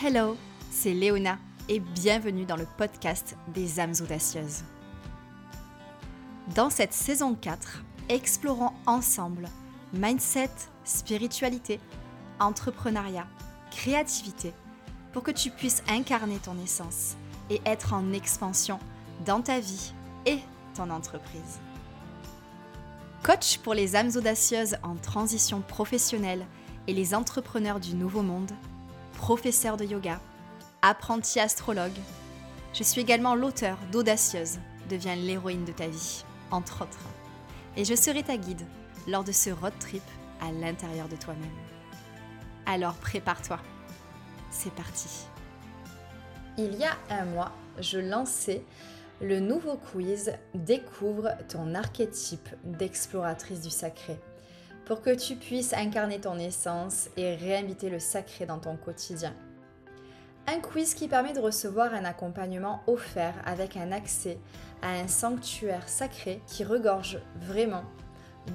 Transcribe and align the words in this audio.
Hello, 0.00 0.36
c'est 0.70 0.94
Léona 0.94 1.38
et 1.68 1.80
bienvenue 1.80 2.44
dans 2.44 2.54
le 2.54 2.68
podcast 2.76 3.36
des 3.48 3.80
âmes 3.80 3.94
audacieuses. 4.00 4.62
Dans 6.54 6.70
cette 6.70 6.92
saison 6.92 7.34
4, 7.34 7.82
explorons 8.08 8.70
ensemble 8.86 9.48
mindset, 9.92 10.50
spiritualité, 10.84 11.80
entrepreneuriat, 12.38 13.26
créativité 13.72 14.52
pour 15.12 15.24
que 15.24 15.32
tu 15.32 15.50
puisses 15.50 15.82
incarner 15.88 16.38
ton 16.38 16.56
essence 16.62 17.16
et 17.50 17.60
être 17.66 17.92
en 17.92 18.12
expansion 18.12 18.78
dans 19.26 19.40
ta 19.40 19.58
vie 19.58 19.92
et 20.26 20.38
ton 20.76 20.90
entreprise. 20.90 21.58
Coach 23.24 23.58
pour 23.58 23.74
les 23.74 23.96
âmes 23.96 24.12
audacieuses 24.14 24.76
en 24.84 24.94
transition 24.94 25.60
professionnelle 25.60 26.46
et 26.86 26.94
les 26.94 27.16
entrepreneurs 27.16 27.80
du 27.80 27.96
nouveau 27.96 28.22
monde, 28.22 28.52
professeur 29.18 29.76
de 29.76 29.84
yoga, 29.84 30.20
apprenti 30.80 31.40
astrologue. 31.40 31.98
Je 32.72 32.84
suis 32.84 33.00
également 33.00 33.34
l'auteur 33.34 33.76
d'Audacieuse, 33.90 34.58
deviens 34.88 35.16
l'héroïne 35.16 35.64
de 35.64 35.72
ta 35.72 35.88
vie, 35.88 36.24
entre 36.52 36.82
autres. 36.82 37.08
Et 37.76 37.84
je 37.84 37.96
serai 37.96 38.22
ta 38.22 38.36
guide 38.36 38.64
lors 39.08 39.24
de 39.24 39.32
ce 39.32 39.50
road 39.50 39.72
trip 39.80 40.04
à 40.40 40.52
l'intérieur 40.52 41.08
de 41.08 41.16
toi-même. 41.16 41.50
Alors 42.64 42.94
prépare-toi, 42.94 43.58
c'est 44.50 44.72
parti. 44.72 45.26
Il 46.56 46.76
y 46.76 46.84
a 46.84 46.96
un 47.10 47.24
mois, 47.24 47.52
je 47.80 47.98
lançais 47.98 48.62
le 49.20 49.40
nouveau 49.40 49.76
quiz 49.76 50.32
Découvre 50.54 51.30
ton 51.48 51.74
archétype 51.74 52.48
d'exploratrice 52.62 53.60
du 53.62 53.70
sacré 53.70 54.20
pour 54.88 55.02
que 55.02 55.14
tu 55.14 55.36
puisses 55.36 55.74
incarner 55.74 56.18
ton 56.18 56.38
essence 56.38 57.10
et 57.18 57.34
réinviter 57.36 57.90
le 57.90 57.98
sacré 57.98 58.46
dans 58.46 58.58
ton 58.58 58.76
quotidien. 58.76 59.34
Un 60.46 60.60
quiz 60.60 60.94
qui 60.94 61.08
permet 61.08 61.34
de 61.34 61.40
recevoir 61.40 61.92
un 61.92 62.06
accompagnement 62.06 62.80
offert 62.86 63.34
avec 63.44 63.76
un 63.76 63.92
accès 63.92 64.38
à 64.80 64.92
un 64.92 65.06
sanctuaire 65.06 65.86
sacré 65.86 66.40
qui 66.46 66.64
regorge 66.64 67.18
vraiment 67.36 67.84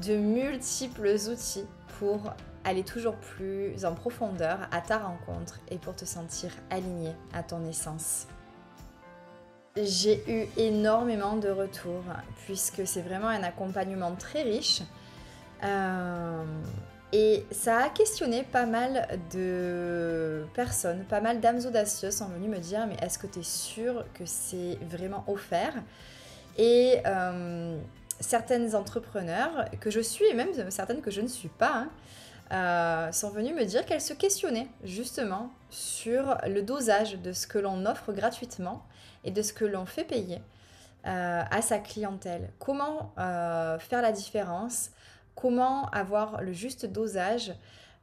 de 0.02 0.16
multiples 0.16 1.16
outils 1.31 1.67
pour 2.00 2.34
aller 2.64 2.84
toujours 2.84 3.16
plus 3.16 3.86
en 3.86 3.94
profondeur 3.94 4.58
à 4.72 4.81
ta 4.81 4.97
rencontre 4.97 5.59
et 5.70 5.78
pour 5.78 5.95
te 5.95 6.06
sentir 6.06 6.50
aligné 6.72 7.12
à 7.31 7.44
ton 7.44 7.64
essence. 7.68 8.25
J'ai 9.75 10.23
eu 10.28 10.47
énormément 10.58 11.36
de 11.36 11.50
retours 11.50 12.06
puisque 12.45 12.88
c'est 12.88 13.02
vraiment 13.02 13.28
un 13.28 13.44
accompagnement 13.44 14.16
très 14.16 14.42
riche 14.42 14.81
euh, 15.64 16.44
et 17.11 17.45
ça 17.52 17.83
a 17.83 17.89
questionné 17.89 18.44
pas 18.44 18.66
mal 18.66 19.08
de 19.33 20.45
personnes, 20.53 21.03
pas 21.06 21.22
mal 21.22 21.39
d'âmes 21.39 21.59
audacieuses 21.66 22.16
sont 22.16 22.28
venues 22.28 22.50
me 22.50 22.58
dire 22.58 22.86
mais 22.88 22.97
est-ce 23.02 23.19
que 23.19 23.28
tu 23.28 23.39
es 23.39 23.44
sûr 23.44 24.03
que 24.14 24.25
c'est 24.25 24.78
vraiment 24.89 25.23
offert? 25.28 25.73
Et 26.58 27.00
euh, 27.06 27.80
certaines 28.19 28.75
entrepreneurs 28.75 29.66
que 29.80 29.89
je 29.89 30.00
suis 30.00 30.25
et 30.25 30.34
même 30.34 30.50
certaines 30.69 31.02
que 31.02 31.11
je 31.11 31.22
ne 31.22 31.28
suis 31.28 31.50
pas 31.50 31.86
hein, 31.86 31.89
euh, 32.52 33.11
sont 33.11 33.30
venues 33.30 33.53
me 33.53 33.64
dire 33.66 33.86
qu'elles 33.86 34.02
se 34.02 34.14
questionnaient 34.14 34.67
justement 34.84 35.52
sur 35.69 36.38
le 36.47 36.61
dosage 36.61 37.19
de 37.19 37.31
ce 37.31 37.47
que 37.47 37.58
l'on 37.58 37.86
offre 37.86 38.11
gratuitement 38.11 38.84
et 39.23 39.31
de 39.31 39.41
ce 39.41 39.53
que 39.53 39.66
l'on 39.66 39.86
fait 39.86 40.03
payer 40.03 40.41
à 41.06 41.61
sa 41.61 41.80
clientèle. 41.80 42.50
Comment 42.59 43.14
faire 43.17 44.02
la 44.02 44.14
différence? 44.14 44.89
Comment 45.36 45.89
avoir 45.89 46.42
le 46.42 46.52
juste 46.52 46.86
dosage 46.86 47.53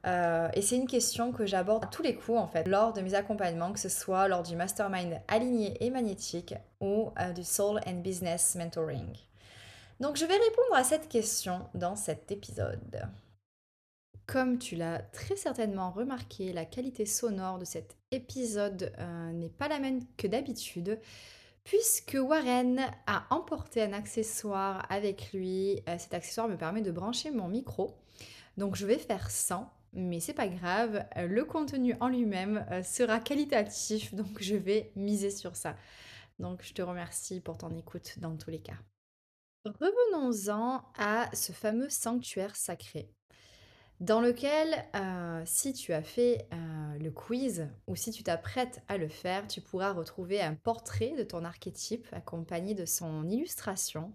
euh, 0.06 0.48
et 0.54 0.62
c'est 0.62 0.76
une 0.76 0.86
question 0.86 1.30
que 1.30 1.44
j'aborde 1.44 1.84
à 1.84 1.86
tous 1.86 2.02
les 2.02 2.14
coups 2.14 2.38
en 2.38 2.46
fait 2.46 2.66
lors 2.66 2.92
de 2.92 3.02
mes 3.02 3.14
accompagnements, 3.14 3.72
que 3.72 3.78
ce 3.78 3.90
soit 3.90 4.28
lors 4.28 4.42
du 4.42 4.56
mastermind 4.56 5.20
aligné 5.28 5.76
et 5.84 5.90
magnétique 5.90 6.54
ou 6.80 7.10
euh, 7.20 7.32
du 7.32 7.44
soul 7.44 7.80
and 7.86 8.00
business 8.00 8.54
mentoring. 8.54 9.12
Donc 10.00 10.16
je 10.16 10.24
vais 10.24 10.36
répondre 10.36 10.74
à 10.74 10.84
cette 10.84 11.08
question 11.08 11.68
dans 11.74 11.96
cet 11.96 12.32
épisode. 12.32 13.02
Comme 14.26 14.58
tu 14.58 14.76
l'as 14.76 15.00
très 15.12 15.36
certainement 15.36 15.90
remarqué, 15.90 16.52
la 16.52 16.64
qualité 16.64 17.04
sonore 17.04 17.58
de 17.58 17.66
cet 17.66 17.96
épisode 18.10 18.92
euh, 18.98 19.32
n'est 19.32 19.50
pas 19.50 19.68
la 19.68 19.80
même 19.80 20.00
que 20.16 20.26
d'habitude 20.26 20.98
puisque 21.70 22.18
Warren 22.20 22.80
a 23.06 23.22
emporté 23.30 23.80
un 23.80 23.92
accessoire 23.92 24.84
avec 24.90 25.32
lui. 25.32 25.80
Euh, 25.88 25.98
cet 25.98 26.14
accessoire 26.14 26.48
me 26.48 26.56
permet 26.56 26.82
de 26.82 26.90
brancher 26.90 27.30
mon 27.30 27.46
micro. 27.46 27.96
Donc 28.56 28.74
je 28.74 28.84
vais 28.84 28.98
faire 28.98 29.30
sans, 29.30 29.72
mais 29.92 30.18
c'est 30.18 30.34
pas 30.34 30.48
grave. 30.48 31.06
Le 31.14 31.44
contenu 31.44 31.94
en 32.00 32.08
lui-même 32.08 32.66
euh, 32.72 32.82
sera 32.82 33.20
qualitatif, 33.20 34.12
donc 34.16 34.42
je 34.42 34.56
vais 34.56 34.90
miser 34.96 35.30
sur 35.30 35.54
ça. 35.54 35.76
Donc 36.40 36.60
je 36.64 36.74
te 36.74 36.82
remercie 36.82 37.40
pour 37.40 37.56
ton 37.56 37.72
écoute 37.76 38.18
dans 38.18 38.36
tous 38.36 38.50
les 38.50 38.60
cas. 38.60 38.78
Revenons-en 39.64 40.82
à 40.98 41.30
ce 41.32 41.52
fameux 41.52 41.88
sanctuaire 41.88 42.56
sacré 42.56 43.14
dans 44.00 44.22
lequel, 44.22 44.86
euh, 44.96 45.42
si 45.44 45.74
tu 45.74 45.92
as 45.92 46.02
fait 46.02 46.48
euh, 46.54 46.98
le 46.98 47.10
quiz 47.10 47.68
ou 47.86 47.96
si 47.96 48.10
tu 48.10 48.22
t'apprêtes 48.22 48.82
à 48.88 48.96
le 48.96 49.08
faire, 49.08 49.46
tu 49.46 49.60
pourras 49.60 49.92
retrouver 49.92 50.40
un 50.40 50.54
portrait 50.54 51.14
de 51.18 51.22
ton 51.22 51.44
archétype 51.44 52.06
accompagné 52.12 52.74
de 52.74 52.86
son 52.86 53.28
illustration, 53.28 54.14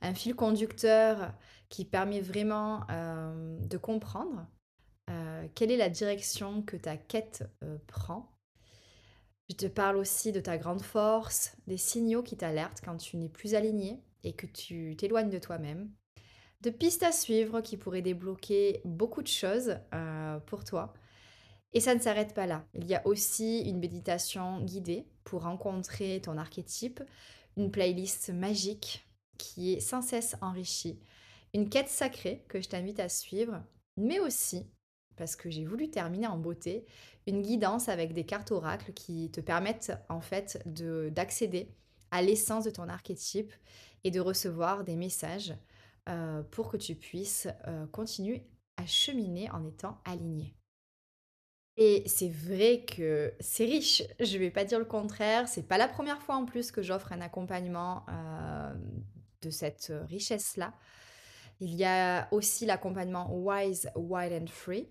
un 0.00 0.12
fil 0.12 0.34
conducteur 0.34 1.32
qui 1.68 1.84
permet 1.84 2.20
vraiment 2.20 2.80
euh, 2.90 3.58
de 3.60 3.78
comprendre 3.78 4.46
quelle 5.54 5.70
est 5.70 5.76
la 5.76 5.90
direction 5.90 6.62
que 6.62 6.76
ta 6.76 6.96
quête 6.96 7.44
prend. 7.86 8.32
Je 9.50 9.56
te 9.56 9.66
parle 9.66 9.98
aussi 9.98 10.32
de 10.32 10.40
ta 10.40 10.56
grande 10.56 10.80
force, 10.80 11.54
des 11.66 11.76
signaux 11.76 12.22
qui 12.22 12.36
t'alertent 12.38 12.80
quand 12.82 12.96
tu 12.96 13.18
n'es 13.18 13.28
plus 13.28 13.54
aligné 13.54 14.00
et 14.24 14.32
que 14.32 14.46
tu 14.46 14.96
t'éloignes 14.96 15.28
de 15.28 15.38
toi-même 15.38 15.90
de 16.62 16.70
pistes 16.70 17.02
à 17.02 17.10
suivre 17.10 17.60
qui 17.60 17.76
pourraient 17.76 18.02
débloquer 18.02 18.80
beaucoup 18.84 19.22
de 19.22 19.28
choses 19.28 19.76
euh, 19.94 20.38
pour 20.46 20.64
toi. 20.64 20.94
Et 21.72 21.80
ça 21.80 21.94
ne 21.94 22.00
s'arrête 22.00 22.34
pas 22.34 22.46
là. 22.46 22.64
Il 22.74 22.86
y 22.86 22.94
a 22.94 23.04
aussi 23.06 23.60
une 23.60 23.78
méditation 23.78 24.60
guidée 24.60 25.06
pour 25.24 25.42
rencontrer 25.42 26.20
ton 26.20 26.36
archétype, 26.36 27.02
une 27.56 27.70
playlist 27.70 28.30
magique 28.30 29.06
qui 29.38 29.72
est 29.72 29.80
sans 29.80 30.02
cesse 30.02 30.36
enrichie, 30.40 31.00
une 31.52 31.68
quête 31.68 31.88
sacrée 31.88 32.44
que 32.48 32.60
je 32.60 32.68
t'invite 32.68 33.00
à 33.00 33.08
suivre, 33.08 33.62
mais 33.96 34.20
aussi, 34.20 34.66
parce 35.16 35.34
que 35.34 35.50
j'ai 35.50 35.64
voulu 35.64 35.90
terminer 35.90 36.28
en 36.28 36.38
beauté, 36.38 36.86
une 37.26 37.42
guidance 37.42 37.88
avec 37.88 38.12
des 38.12 38.24
cartes 38.24 38.52
oracles 38.52 38.92
qui 38.92 39.30
te 39.30 39.40
permettent 39.40 39.92
en 40.08 40.20
fait 40.20 40.62
d'accéder 40.66 41.74
à 42.10 42.22
l'essence 42.22 42.64
de 42.64 42.70
ton 42.70 42.88
archétype 42.88 43.52
et 44.04 44.10
de 44.10 44.20
recevoir 44.20 44.84
des 44.84 44.96
messages 44.96 45.54
euh, 46.08 46.42
pour 46.42 46.68
que 46.68 46.76
tu 46.76 46.94
puisses 46.94 47.48
euh, 47.68 47.86
continuer 47.86 48.44
à 48.76 48.86
cheminer 48.86 49.50
en 49.50 49.64
étant 49.64 49.98
aligné. 50.04 50.56
Et 51.76 52.02
c'est 52.06 52.28
vrai 52.28 52.84
que 52.84 53.32
c'est 53.40 53.64
riche, 53.64 54.02
je 54.20 54.34
ne 54.34 54.38
vais 54.38 54.50
pas 54.50 54.64
dire 54.64 54.78
le 54.78 54.84
contraire, 54.84 55.48
c'est 55.48 55.62
pas 55.62 55.78
la 55.78 55.88
première 55.88 56.20
fois 56.20 56.36
en 56.36 56.44
plus 56.44 56.72
que 56.72 56.82
j'offre 56.82 57.12
un 57.12 57.20
accompagnement 57.20 58.04
euh, 58.08 58.74
de 59.42 59.50
cette 59.50 59.92
richesse-là. 60.08 60.74
Il 61.60 61.74
y 61.74 61.84
a 61.84 62.26
aussi 62.32 62.66
l'accompagnement 62.66 63.32
Wise, 63.32 63.88
Wild 63.94 64.42
and 64.42 64.48
Free 64.48 64.88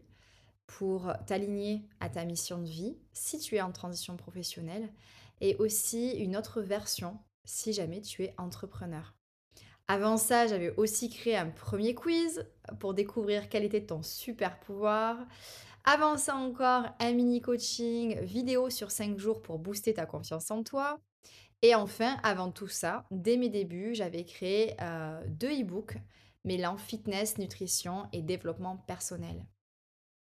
pour 0.66 1.12
t'aligner 1.28 1.86
à 2.00 2.10
ta 2.10 2.24
mission 2.24 2.60
de 2.60 2.68
vie 2.68 2.98
si 3.12 3.40
tu 3.40 3.56
es 3.56 3.62
en 3.62 3.74
transition 3.74 4.16
professionnelle 4.16 4.90
et 5.42 5.58
aussi 5.58 6.12
une 6.12 6.38
autre 6.38 6.62
version 6.62 7.20
si 7.44 7.74
jamais 7.74 8.02
tu 8.02 8.24
es 8.24 8.34
entrepreneur. 8.38 9.14
Avant 9.92 10.16
ça, 10.16 10.48
j'avais 10.48 10.74
aussi 10.78 11.10
créé 11.10 11.36
un 11.36 11.50
premier 11.50 11.94
quiz 11.94 12.48
pour 12.80 12.94
découvrir 12.94 13.50
quel 13.50 13.66
était 13.66 13.86
ton 13.86 14.04
super 14.04 14.58
pouvoir. 14.62 15.18
Avant 15.84 16.16
ça 16.16 16.38
encore, 16.38 16.86
un 17.02 17.12
mini 17.12 17.42
coaching 17.42 18.18
vidéo 18.22 18.70
sur 18.70 18.90
5 18.90 19.20
jours 19.20 19.42
pour 19.42 19.60
booster 19.60 19.94
ta 19.94 20.06
confiance 20.06 20.50
en 20.50 20.64
toi. 20.64 20.98
Et 21.62 21.76
enfin, 21.76 22.16
avant 22.24 22.52
tout 22.52 22.70
ça, 22.70 23.04
dès 23.12 23.36
mes 23.36 23.50
débuts, 23.50 23.94
j'avais 23.94 24.24
créé 24.24 24.78
euh, 24.80 25.22
deux 25.28 25.60
e-books 25.60 25.98
mêlant 26.46 26.78
fitness, 26.78 27.38
nutrition 27.38 28.08
et 28.14 28.22
développement 28.22 28.78
personnel. 28.88 29.46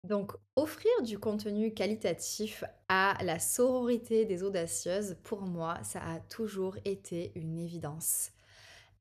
Donc, 0.04 0.34
offrir 0.58 0.92
du 1.02 1.18
contenu 1.18 1.74
qualitatif 1.74 2.66
à 2.90 3.18
la 3.24 3.40
sororité 3.40 4.26
des 4.26 4.44
audacieuses, 4.44 5.16
pour 5.24 5.44
moi, 5.44 5.80
ça 5.84 6.02
a 6.02 6.20
toujours 6.20 6.76
été 6.84 7.32
une 7.36 7.58
évidence. 7.58 8.35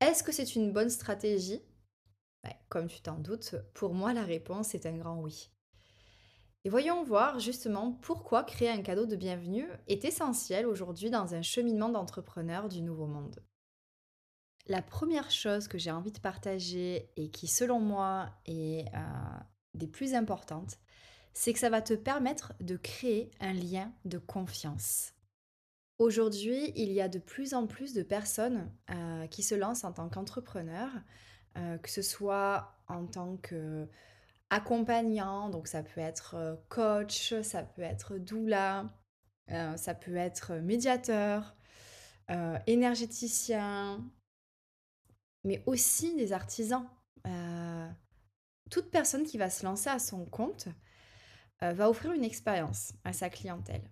Est-ce 0.01 0.23
que 0.23 0.31
c'est 0.31 0.55
une 0.55 0.71
bonne 0.73 0.89
stratégie? 0.89 1.61
Comme 2.69 2.87
tu 2.87 3.01
t'en 3.01 3.17
doutes, 3.17 3.55
pour 3.73 3.93
moi 3.93 4.13
la 4.13 4.23
réponse 4.23 4.75
est 4.75 4.85
un 4.85 4.97
grand 4.97 5.19
oui. 5.21 5.49
Et 6.63 6.69
voyons 6.69 7.03
voir 7.03 7.39
justement 7.39 7.93
pourquoi 8.01 8.43
créer 8.43 8.69
un 8.69 8.81
cadeau 8.81 9.05
de 9.05 9.15
bienvenue 9.15 9.67
est 9.87 10.03
essentiel 10.03 10.65
aujourd'hui 10.65 11.09
dans 11.09 11.33
un 11.33 11.41
cheminement 11.41 11.89
d'entrepreneur 11.89 12.69
du 12.69 12.81
nouveau 12.81 13.05
monde. 13.05 13.43
La 14.67 14.81
première 14.81 15.29
chose 15.29 15.67
que 15.67 15.77
j'ai 15.77 15.91
envie 15.91 16.11
de 16.11 16.19
partager 16.19 17.11
et 17.15 17.29
qui 17.29 17.47
selon 17.47 17.79
moi 17.79 18.31
est 18.45 18.85
euh, 18.95 19.39
des 19.75 19.87
plus 19.87 20.15
importantes, 20.15 20.79
c'est 21.33 21.53
que 21.53 21.59
ça 21.59 21.69
va 21.69 21.81
te 21.81 21.93
permettre 21.93 22.53
de 22.59 22.77
créer 22.77 23.29
un 23.39 23.53
lien 23.53 23.93
de 24.05 24.17
confiance. 24.17 25.14
Aujourd'hui, 25.97 26.73
il 26.75 26.91
y 26.91 26.99
a 26.99 27.07
de 27.07 27.19
plus 27.19 27.53
en 27.53 27.67
plus 27.67 27.93
de 27.93 28.03
personnes 28.03 28.69
euh, 28.89 29.27
qui 29.27 29.43
se 29.43 29.55
lancent 29.55 29.85
en 29.85 29.93
tant 29.93 30.09
qu'entrepreneurs, 30.09 30.91
euh, 31.57 31.77
que 31.77 31.89
ce 31.89 32.01
soit 32.01 32.77
en 32.89 33.07
tant 33.07 33.37
qu'accompagnant, 33.37 35.49
donc 35.49 35.69
ça 35.69 35.83
peut 35.83 36.01
être 36.01 36.35
euh, 36.35 36.57
coach, 36.67 37.33
ça 37.41 37.63
peut 37.63 37.81
être 37.81 38.17
doula, 38.17 38.93
ça 39.77 39.93
peut 39.93 40.15
être 40.15 40.55
médiateur, 40.55 41.55
énergéticien, 42.65 44.03
mais 45.43 45.61
aussi 45.67 46.15
des 46.15 46.33
artisans. 46.33 46.89
toute 48.71 48.89
personne 48.89 49.23
qui 49.23 49.37
va 49.37 49.51
se 49.51 49.63
lancer 49.63 49.91
à 49.91 49.99
son 49.99 50.25
compte 50.25 50.67
va 51.61 51.91
offrir 51.91 52.13
une 52.13 52.23
expérience 52.23 52.93
à 53.03 53.13
sa 53.13 53.29
clientèle. 53.29 53.87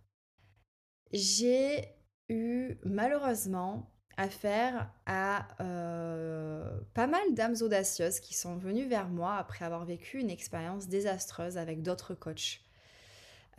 J'ai 1.14 1.90
eu 2.28 2.76
malheureusement 2.84 3.94
affaire 4.18 4.92
à 5.06 5.48
euh, 5.62 6.80
pas 6.96 7.06
mal 7.06 7.22
d'âmes 7.34 7.56
audacieuses 7.62 8.20
qui 8.20 8.34
sont 8.34 8.58
venues 8.58 8.88
vers 8.88 9.10
moi 9.10 9.36
après 9.36 9.64
avoir 9.64 9.86
vécu 9.86 10.20
une 10.20 10.32
expérience 10.32 10.88
désastreuse 10.88 11.58
avec 11.58 11.84
d'autres 11.84 12.16
coachs. 12.16 12.62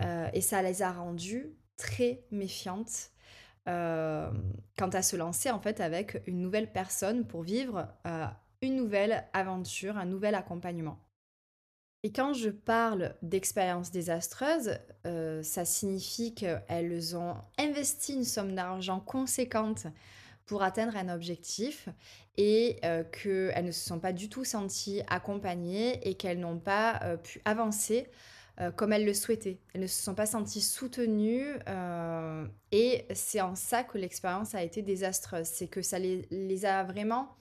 Euh, 0.02 0.28
et 0.32 0.40
ça 0.40 0.62
les 0.62 0.82
a 0.82 0.92
rendues 0.92 1.54
très 1.76 2.24
méfiantes 2.32 3.10
euh, 3.68 4.30
quant 4.76 4.88
à 4.88 5.02
se 5.02 5.14
lancer 5.14 5.50
en 5.50 5.60
fait 5.60 5.80
avec 5.80 6.22
une 6.26 6.40
nouvelle 6.40 6.72
personne 6.72 7.24
pour 7.24 7.42
vivre 7.42 7.88
une 8.62 8.76
nouvelle 8.76 9.24
aventure, 9.32 9.96
un 9.96 10.06
nouvel 10.06 10.34
accompagnement. 10.34 11.03
Et 12.04 12.12
quand 12.12 12.34
je 12.34 12.50
parle 12.50 13.14
d'expériences 13.22 13.90
désastreuses, 13.90 14.78
euh, 15.06 15.42
ça 15.42 15.64
signifie 15.64 16.34
qu'elles 16.34 17.16
ont 17.16 17.34
investi 17.58 18.12
une 18.12 18.24
somme 18.24 18.54
d'argent 18.54 19.00
conséquente 19.00 19.86
pour 20.44 20.62
atteindre 20.62 20.98
un 20.98 21.08
objectif 21.08 21.88
et 22.36 22.76
euh, 22.84 23.04
qu'elles 23.04 23.64
ne 23.64 23.70
se 23.70 23.86
sont 23.86 24.00
pas 24.00 24.12
du 24.12 24.28
tout 24.28 24.44
senties 24.44 25.00
accompagnées 25.08 26.06
et 26.06 26.12
qu'elles 26.12 26.40
n'ont 26.40 26.58
pas 26.58 27.00
euh, 27.04 27.16
pu 27.16 27.40
avancer 27.46 28.06
comme 28.76 28.92
elles 28.92 29.04
le 29.04 29.14
souhaitaient. 29.14 29.58
Elles 29.72 29.80
ne 29.80 29.86
se 29.88 30.00
sont 30.00 30.14
pas 30.14 30.26
senties 30.26 30.60
soutenues 30.60 31.56
et 32.70 33.04
c'est 33.12 33.40
en 33.40 33.56
ça 33.56 33.82
que 33.82 33.98
l'expérience 33.98 34.54
a 34.54 34.62
été 34.62 34.80
désastreuse. 34.80 35.48
C'est 35.48 35.66
que 35.66 35.82
ça 35.82 35.98
les 35.98 36.64
a 36.64 36.84
vraiment 36.84 37.34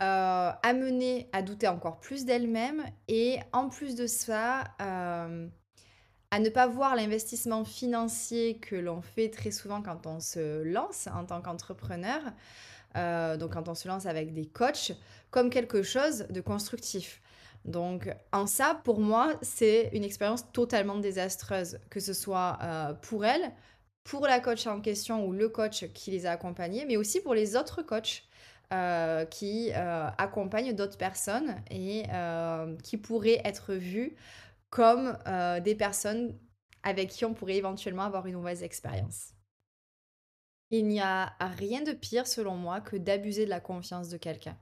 euh, 0.00 0.50
amener 0.62 1.28
à 1.32 1.42
douter 1.42 1.68
encore 1.68 2.00
plus 2.00 2.24
d'elle-même 2.24 2.82
et 3.08 3.38
en 3.52 3.68
plus 3.68 3.94
de 3.94 4.06
ça, 4.06 4.64
euh, 4.80 5.46
à 6.30 6.38
ne 6.38 6.48
pas 6.48 6.66
voir 6.66 6.96
l'investissement 6.96 7.64
financier 7.64 8.58
que 8.58 8.74
l'on 8.74 9.02
fait 9.02 9.28
très 9.28 9.50
souvent 9.50 9.82
quand 9.82 10.06
on 10.06 10.18
se 10.18 10.62
lance 10.62 11.08
en 11.14 11.24
tant 11.24 11.42
qu'entrepreneur, 11.42 12.20
euh, 12.96 13.36
donc 13.36 13.52
quand 13.52 13.68
on 13.68 13.74
se 13.74 13.86
lance 13.86 14.06
avec 14.06 14.32
des 14.32 14.46
coachs, 14.46 14.92
comme 15.30 15.50
quelque 15.50 15.82
chose 15.82 16.26
de 16.30 16.40
constructif. 16.40 17.20
Donc 17.66 18.08
en 18.32 18.46
ça, 18.46 18.80
pour 18.84 18.98
moi, 18.98 19.34
c'est 19.42 19.90
une 19.92 20.04
expérience 20.04 20.50
totalement 20.52 20.96
désastreuse, 20.96 21.78
que 21.90 22.00
ce 22.00 22.14
soit 22.14 22.58
pour 23.02 23.24
elle, 23.24 23.52
pour 24.04 24.26
la 24.26 24.40
coach 24.40 24.66
en 24.66 24.80
question 24.80 25.26
ou 25.26 25.32
le 25.32 25.48
coach 25.48 25.86
qui 25.92 26.10
les 26.10 26.26
a 26.26 26.32
accompagnés, 26.32 26.86
mais 26.86 26.96
aussi 26.96 27.20
pour 27.20 27.34
les 27.34 27.56
autres 27.56 27.82
coachs. 27.82 28.24
Euh, 28.72 29.26
qui 29.26 29.70
euh, 29.74 30.08
accompagnent 30.16 30.72
d'autres 30.72 30.96
personnes 30.96 31.56
et 31.70 32.04
euh, 32.10 32.74
qui 32.78 32.96
pourraient 32.96 33.42
être 33.44 33.74
vues 33.74 34.16
comme 34.70 35.18
des 35.62 35.74
personnes 35.74 36.38
avec 36.82 37.10
qui 37.10 37.26
on 37.26 37.34
pourrait 37.34 37.56
éventuellement 37.56 38.04
avoir 38.04 38.26
une 38.26 38.36
mauvaise 38.36 38.62
expérience. 38.62 39.34
Il 40.70 40.86
n'y 40.86 41.02
a 41.02 41.34
rien 41.58 41.82
de 41.82 41.92
pire 41.92 42.26
selon 42.26 42.56
moi 42.56 42.80
que 42.80 42.96
d'abuser 42.96 43.44
de 43.44 43.50
la 43.50 43.60
confiance 43.60 44.08
de 44.08 44.16
quelqu'un. 44.16 44.56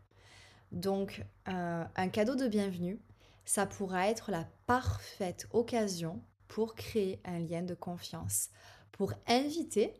Donc 0.72 1.24
un 1.46 2.08
cadeau 2.08 2.34
de 2.34 2.48
bienvenue, 2.48 3.00
ça 3.44 3.66
pourra 3.66 4.08
être 4.08 4.32
la 4.32 4.48
parfaite 4.66 5.46
occasion 5.52 6.20
pour 6.48 6.74
créer 6.74 7.20
un 7.24 7.38
lien 7.38 7.62
de 7.62 7.74
confiance, 7.74 8.48
pour 8.90 9.12
inviter 9.28 9.94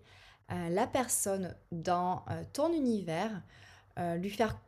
la 0.49 0.89
personne 0.89 1.55
dans 1.71 2.25
ton 2.53 2.73
univers 2.73 3.41
euh, 4.01 4.17
lui 4.17 4.31
faire 4.31 4.59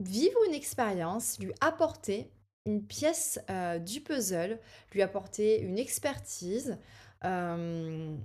vivre 0.00 0.38
une 0.48 0.54
expérience, 0.54 1.38
lui 1.38 1.52
apporter 1.60 2.30
une 2.66 2.84
pièce 2.84 3.38
euh, 3.50 3.78
du 3.78 4.00
puzzle, 4.00 4.58
lui 4.92 5.02
apporter 5.02 5.60
une 5.60 5.78
expertise, 5.78 6.78
euh, 7.24 8.16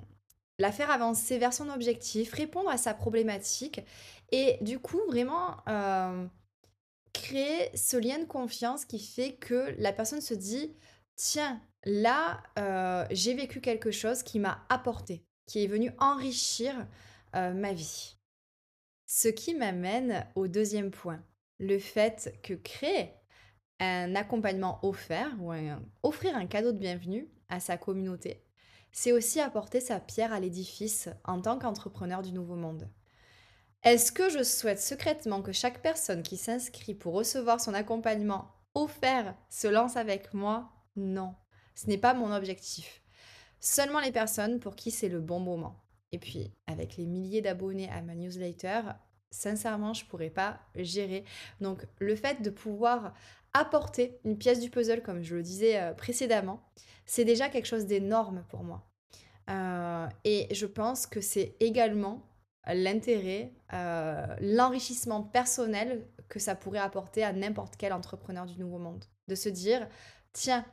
la 0.60 0.72
faire 0.72 0.92
avancer 0.92 1.38
vers 1.38 1.54
son 1.54 1.70
objectif, 1.70 2.34
répondre 2.34 2.70
à 2.70 2.78
sa 2.78 2.94
problématique 2.94 3.82
et 4.32 4.58
du 4.62 4.80
coup 4.80 5.00
vraiment 5.08 5.58
créer 7.14 7.76
ce 7.76 7.98
lien 7.98 8.18
de 8.18 8.26
confiance 8.26 8.86
qui 8.86 9.00
fait 9.00 9.34
que 9.34 9.76
la 9.78 9.94
personne 9.94 10.22
se 10.22 10.34
dit 10.34 10.74
tiens 11.16 11.62
là 11.86 12.42
j'ai 13.12 13.34
vécu 13.34 13.62
quelque 13.62 13.92
chose 13.92 14.24
qui 14.24 14.40
m'a 14.40 14.66
apporté, 14.70 15.24
qui 15.48 15.64
est 15.64 15.68
venu 15.68 15.92
enrichir 16.00 16.74
ma 17.34 17.74
vie. 17.74 18.16
Ce 19.16 19.28
qui 19.28 19.54
m'amène 19.54 20.26
au 20.34 20.48
deuxième 20.48 20.90
point, 20.90 21.24
le 21.60 21.78
fait 21.78 22.36
que 22.42 22.56
créer 22.56 23.14
un 23.80 24.16
accompagnement 24.16 24.80
offert 24.82 25.30
ou 25.40 25.54
offrir 26.02 26.36
un 26.36 26.48
cadeau 26.48 26.72
de 26.72 26.80
bienvenue 26.80 27.30
à 27.48 27.60
sa 27.60 27.78
communauté, 27.78 28.44
c'est 28.92 29.12
aussi 29.12 29.40
apporter 29.40 29.82
sa 29.82 30.00
pierre 30.00 30.34
à 30.34 30.40
l'édifice 30.40 31.10
en 31.26 31.40
tant 31.42 31.60
qu'entrepreneur 31.60 32.24
du 32.24 32.32
nouveau 32.32 32.56
monde. 32.56 32.90
Est-ce 33.84 34.12
que 34.12 34.32
je 34.32 34.42
souhaite 34.42 34.80
secrètement 34.80 35.44
que 35.44 35.52
chaque 35.52 35.84
personne 35.84 36.24
qui 36.24 36.36
s'inscrit 36.36 36.96
pour 36.96 37.14
recevoir 37.14 37.62
son 37.62 37.76
accompagnement 37.76 38.48
offert 38.74 39.36
se 39.48 39.68
lance 39.68 39.96
avec 39.96 40.34
moi? 40.34 40.72
Non, 40.96 41.36
ce 41.76 41.86
n'est 41.86 42.00
pas 42.00 42.16
mon 42.16 42.34
objectif. 42.34 43.04
Seulement 43.60 44.00
les 44.00 44.12
personnes 44.12 44.60
pour 44.60 44.76
qui 44.76 44.90
c'est 44.90 45.08
le 45.08 45.22
bon 45.22 45.40
moment. 45.40 45.83
Et 46.14 46.20
puis, 46.20 46.52
avec 46.68 46.96
les 46.96 47.06
milliers 47.06 47.42
d'abonnés 47.42 47.90
à 47.90 48.02
ma 48.02 48.14
newsletter, 48.14 48.82
sincèrement, 49.32 49.94
je 49.94 50.06
pourrais 50.06 50.30
pas 50.30 50.60
gérer. 50.76 51.26
Donc, 51.60 51.86
le 52.00 52.16
fait 52.16 52.42
de 52.42 52.52
pouvoir 52.52 53.14
apporter 53.54 54.20
une 54.24 54.38
pièce 54.38 54.60
du 54.60 54.70
puzzle, 54.70 55.02
comme 55.02 55.24
je 55.24 55.36
le 55.36 55.42
disais 55.42 55.82
euh, 55.82 55.94
précédemment, 55.94 56.62
c'est 57.06 57.26
déjà 57.26 57.50
quelque 57.50 57.66
chose 57.66 57.88
d'énorme 57.88 58.46
pour 58.50 58.64
moi. 58.64 58.88
Euh, 59.50 60.08
et 60.24 60.54
je 60.54 60.68
pense 60.68 61.08
que 61.08 61.20
c'est 61.20 61.56
également 61.60 62.22
l'intérêt, 62.68 63.52
euh, 63.74 64.26
l'enrichissement 64.40 65.24
personnel 65.24 66.08
que 66.30 66.40
ça 66.40 66.56
pourrait 66.56 66.80
apporter 66.80 67.24
à 67.24 67.34
n'importe 67.34 67.76
quel 67.76 67.92
entrepreneur 67.92 68.46
du 68.46 68.58
nouveau 68.60 68.78
monde. 68.78 69.04
De 69.28 69.36
se 69.36 69.50
dire, 69.50 69.88
tiens, 70.32 70.64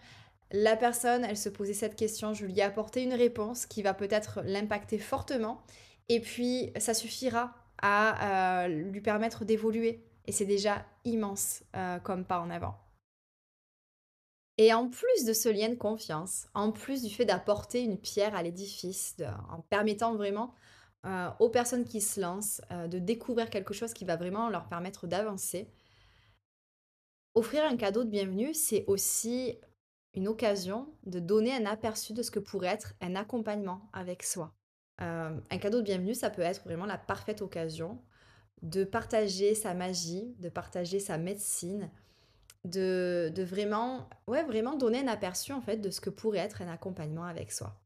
la 0.52 0.76
personne, 0.76 1.25
elle 1.25 1.37
se 1.37 1.49
posait 1.49 1.75
cette 1.75 1.95
question, 1.95 2.35
je 2.35 2.45
lui 2.45 2.59
ai 2.59 2.62
apporté 2.62 3.02
une 3.02 3.14
réponse 3.14 3.66
qui 3.66 3.83
va 3.83 3.95
peut-être 3.95 4.40
l'impacter 4.45 4.99
fortement. 4.99 5.62
Et 6.09 6.21
puis, 6.21 6.73
ça 6.78 6.92
suffira 6.92 7.54
à 7.80 8.64
euh, 8.64 8.69
lui 8.69 9.00
permettre 9.00 9.45
d'évoluer. 9.45 10.04
Et 10.26 10.33
c'est 10.33 10.47
déjà 10.47 10.85
immense 11.04 11.62
euh, 11.76 11.99
comme 12.00 12.25
pas 12.25 12.40
en 12.40 12.50
avant. 12.50 12.75
Et 14.59 14.75
en 14.75 14.88
plus 14.88 15.25
de 15.25 15.33
ce 15.33 15.49
lien 15.49 15.69
de 15.69 15.76
confiance, 15.76 16.49
en 16.52 16.73
plus 16.73 17.02
du 17.02 17.11
fait 17.11 17.25
d'apporter 17.25 17.83
une 17.83 17.97
pierre 17.97 18.35
à 18.35 18.42
l'édifice, 18.42 19.16
en 19.50 19.61
permettant 19.61 20.14
vraiment 20.14 20.52
euh, 21.07 21.30
aux 21.38 21.49
personnes 21.49 21.85
qui 21.85 22.00
se 22.00 22.21
lancent 22.21 22.61
de 22.71 22.99
découvrir 22.99 23.49
quelque 23.49 23.73
chose 23.73 23.95
qui 23.95 24.04
va 24.04 24.16
vraiment 24.16 24.50
leur 24.50 24.69
permettre 24.69 25.07
d'avancer, 25.07 25.71
offrir 27.35 27.64
un 27.64 27.76
cadeau 27.76 28.04
de 28.04 28.11
bienvenue, 28.11 28.52
c'est 28.52 28.85
aussi 28.87 29.57
une 30.14 30.28
occasion 30.28 30.88
de 31.06 31.20
donner 31.20 31.52
un 31.54 31.66
aperçu 31.66 32.12
de 32.12 32.22
ce 32.22 32.30
que 32.30 32.40
pourrait 32.40 32.68
être 32.68 32.94
un 33.00 33.14
accompagnement 33.14 33.88
avec 33.92 34.22
soi. 34.22 34.54
Euh, 35.00 35.38
un 35.50 35.58
cadeau 35.58 35.78
de 35.78 35.84
bienvenue, 35.84 36.14
ça 36.14 36.30
peut 36.30 36.42
être 36.42 36.62
vraiment 36.64 36.86
la 36.86 36.98
parfaite 36.98 37.42
occasion 37.42 38.02
de 38.62 38.84
partager 38.84 39.54
sa 39.54 39.72
magie, 39.72 40.34
de 40.38 40.48
partager 40.48 41.00
sa 41.00 41.16
médecine, 41.16 41.90
de, 42.64 43.32
vraiment, 43.38 44.08
ouais, 44.26 44.44
vraiment 44.44 44.76
donner 44.76 45.00
un 45.00 45.08
aperçu 45.08 45.52
en 45.52 45.62
fait 45.62 45.78
de 45.78 45.90
ce 45.90 46.00
que 46.00 46.10
pourrait 46.10 46.38
être 46.38 46.60
un 46.60 46.68
accompagnement 46.68 47.24
avec 47.24 47.52
soi. 47.52 47.80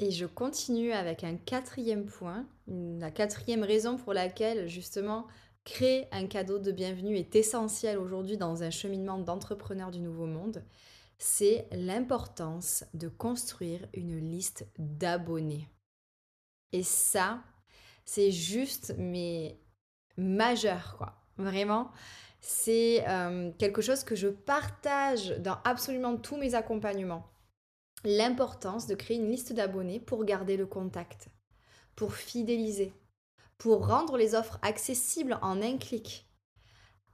Et 0.00 0.10
je 0.10 0.26
continue 0.26 0.92
avec 0.92 1.22
un 1.22 1.36
quatrième 1.36 2.06
point, 2.06 2.48
la 2.66 3.12
quatrième 3.12 3.62
raison 3.62 3.96
pour 3.96 4.12
laquelle 4.12 4.66
justement 4.66 5.28
Créer 5.64 6.08
un 6.10 6.26
cadeau 6.26 6.58
de 6.58 6.72
bienvenue 6.72 7.16
est 7.16 7.36
essentiel 7.36 7.96
aujourd'hui 7.96 8.36
dans 8.36 8.64
un 8.64 8.70
cheminement 8.70 9.18
d'entrepreneur 9.18 9.92
du 9.92 10.00
nouveau 10.00 10.26
monde. 10.26 10.64
C'est 11.18 11.68
l'importance 11.70 12.84
de 12.94 13.08
construire 13.08 13.86
une 13.94 14.18
liste 14.18 14.66
d'abonnés. 14.76 15.68
Et 16.72 16.82
ça, 16.82 17.44
c'est 18.04 18.32
juste 18.32 18.94
mais 18.98 19.60
majeur 20.16 20.96
quoi. 20.98 21.14
Vraiment, 21.38 21.92
C'est 22.40 23.08
euh, 23.08 23.52
quelque 23.56 23.82
chose 23.82 24.02
que 24.02 24.16
je 24.16 24.26
partage 24.26 25.30
dans 25.38 25.58
absolument 25.64 26.16
tous 26.16 26.36
mes 26.36 26.56
accompagnements. 26.56 27.30
L'importance 28.04 28.88
de 28.88 28.96
créer 28.96 29.16
une 29.16 29.30
liste 29.30 29.52
d'abonnés 29.52 30.00
pour 30.00 30.24
garder 30.24 30.56
le 30.56 30.66
contact, 30.66 31.28
pour 31.94 32.16
fidéliser, 32.16 32.92
pour 33.62 33.86
rendre 33.86 34.16
les 34.16 34.34
offres 34.34 34.58
accessibles 34.62 35.38
en 35.40 35.62
un 35.62 35.78
clic. 35.78 36.26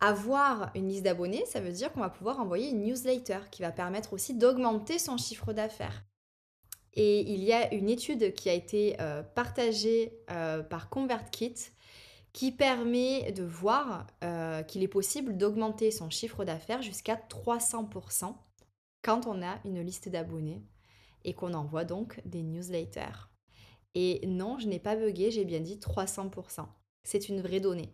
Avoir 0.00 0.70
une 0.74 0.88
liste 0.88 1.02
d'abonnés, 1.02 1.44
ça 1.44 1.60
veut 1.60 1.72
dire 1.72 1.92
qu'on 1.92 2.00
va 2.00 2.08
pouvoir 2.08 2.40
envoyer 2.40 2.70
une 2.70 2.84
newsletter 2.84 3.40
qui 3.50 3.60
va 3.60 3.70
permettre 3.70 4.14
aussi 4.14 4.32
d'augmenter 4.32 4.98
son 4.98 5.18
chiffre 5.18 5.52
d'affaires. 5.52 6.06
Et 6.94 7.20
il 7.34 7.44
y 7.44 7.52
a 7.52 7.74
une 7.74 7.90
étude 7.90 8.32
qui 8.32 8.48
a 8.48 8.54
été 8.54 8.96
euh, 8.98 9.22
partagée 9.22 10.18
euh, 10.30 10.62
par 10.62 10.88
ConvertKit 10.88 11.54
qui 12.32 12.50
permet 12.50 13.30
de 13.32 13.44
voir 13.44 14.06
euh, 14.24 14.62
qu'il 14.62 14.82
est 14.82 14.88
possible 14.88 15.36
d'augmenter 15.36 15.90
son 15.90 16.08
chiffre 16.08 16.46
d'affaires 16.46 16.80
jusqu'à 16.80 17.16
300% 17.16 18.34
quand 19.02 19.26
on 19.26 19.42
a 19.42 19.58
une 19.66 19.82
liste 19.82 20.08
d'abonnés 20.08 20.62
et 21.26 21.34
qu'on 21.34 21.52
envoie 21.52 21.84
donc 21.84 22.22
des 22.24 22.42
newsletters. 22.42 23.28
Et 23.94 24.26
non, 24.26 24.58
je 24.58 24.68
n'ai 24.68 24.78
pas 24.78 24.96
bugué, 24.96 25.30
j'ai 25.30 25.44
bien 25.44 25.60
dit 25.60 25.76
300%. 25.76 26.66
C'est 27.04 27.28
une 27.28 27.40
vraie 27.40 27.60
donnée. 27.60 27.92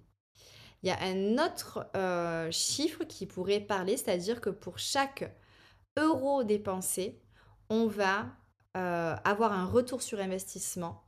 Il 0.83 0.89
y 0.89 0.91
a 0.91 1.01
un 1.01 1.39
autre 1.39 1.87
euh, 1.97 2.51
chiffre 2.51 3.05
qui 3.05 3.27
pourrait 3.27 3.61
parler, 3.61 3.97
c'est-à-dire 3.97 4.41
que 4.41 4.51
pour 4.51 4.79
chaque 4.79 5.35
euro 5.97 6.45
dépensé, 6.45 7.23
on 7.71 7.87
va 7.87 8.27
euh, 8.77 9.17
avoir 9.25 9.53
un 9.53 9.65
retour 9.65 10.03
sur 10.03 10.21
investissement 10.21 11.05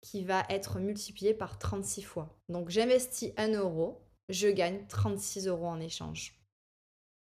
qui 0.00 0.22
va 0.22 0.44
être 0.48 0.78
multiplié 0.78 1.34
par 1.34 1.58
36 1.58 2.02
fois. 2.02 2.38
Donc 2.48 2.70
j'investis 2.70 3.32
1 3.36 3.54
euro, 3.54 4.06
je 4.28 4.46
gagne 4.48 4.86
36 4.86 5.48
euros 5.48 5.66
en 5.66 5.80
échange. 5.80 6.38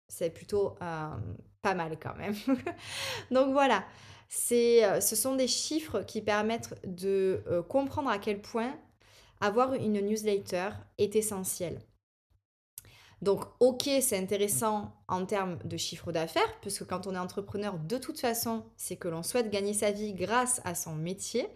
C'est 0.08 0.32
plutôt 0.32 0.76
euh, 0.82 1.16
pas 1.62 1.76
mal 1.76 2.00
quand 2.00 2.16
même. 2.16 2.36
Donc 3.32 3.52
voilà, 3.52 3.86
ce 4.36 5.16
sont 5.16 5.36
des 5.36 5.48
chiffres 5.48 6.02
qui 6.02 6.22
permettent 6.22 6.74
de 6.86 7.44
comprendre 7.70 8.10
à 8.10 8.18
quel 8.18 8.42
point 8.42 8.76
avoir 9.42 9.74
une 9.74 10.00
newsletter 10.00 10.70
est 10.98 11.16
essentiel. 11.16 11.80
Donc, 13.22 13.46
ok, 13.62 13.90
c'est 14.02 14.18
intéressant 14.18 14.92
en 15.08 15.26
termes 15.26 15.58
de 15.64 15.78
chiffre 15.78 16.12
d'affaires, 16.12 16.60
puisque 16.60 16.86
quand 16.86 17.08
on 17.08 17.16
est 17.16 17.20
entrepreneur, 17.20 17.78
de 17.78 17.98
toute 17.98 18.20
façon, 18.20 18.66
c'est 18.76 18.98
que 18.98 19.08
l'on 19.08 19.24
souhaite 19.24 19.50
gagner 19.50 19.74
sa 19.74 19.92
vie 19.92 20.14
grâce 20.14 20.60
à 20.66 20.76
son 20.76 20.94
métier, 20.94 21.48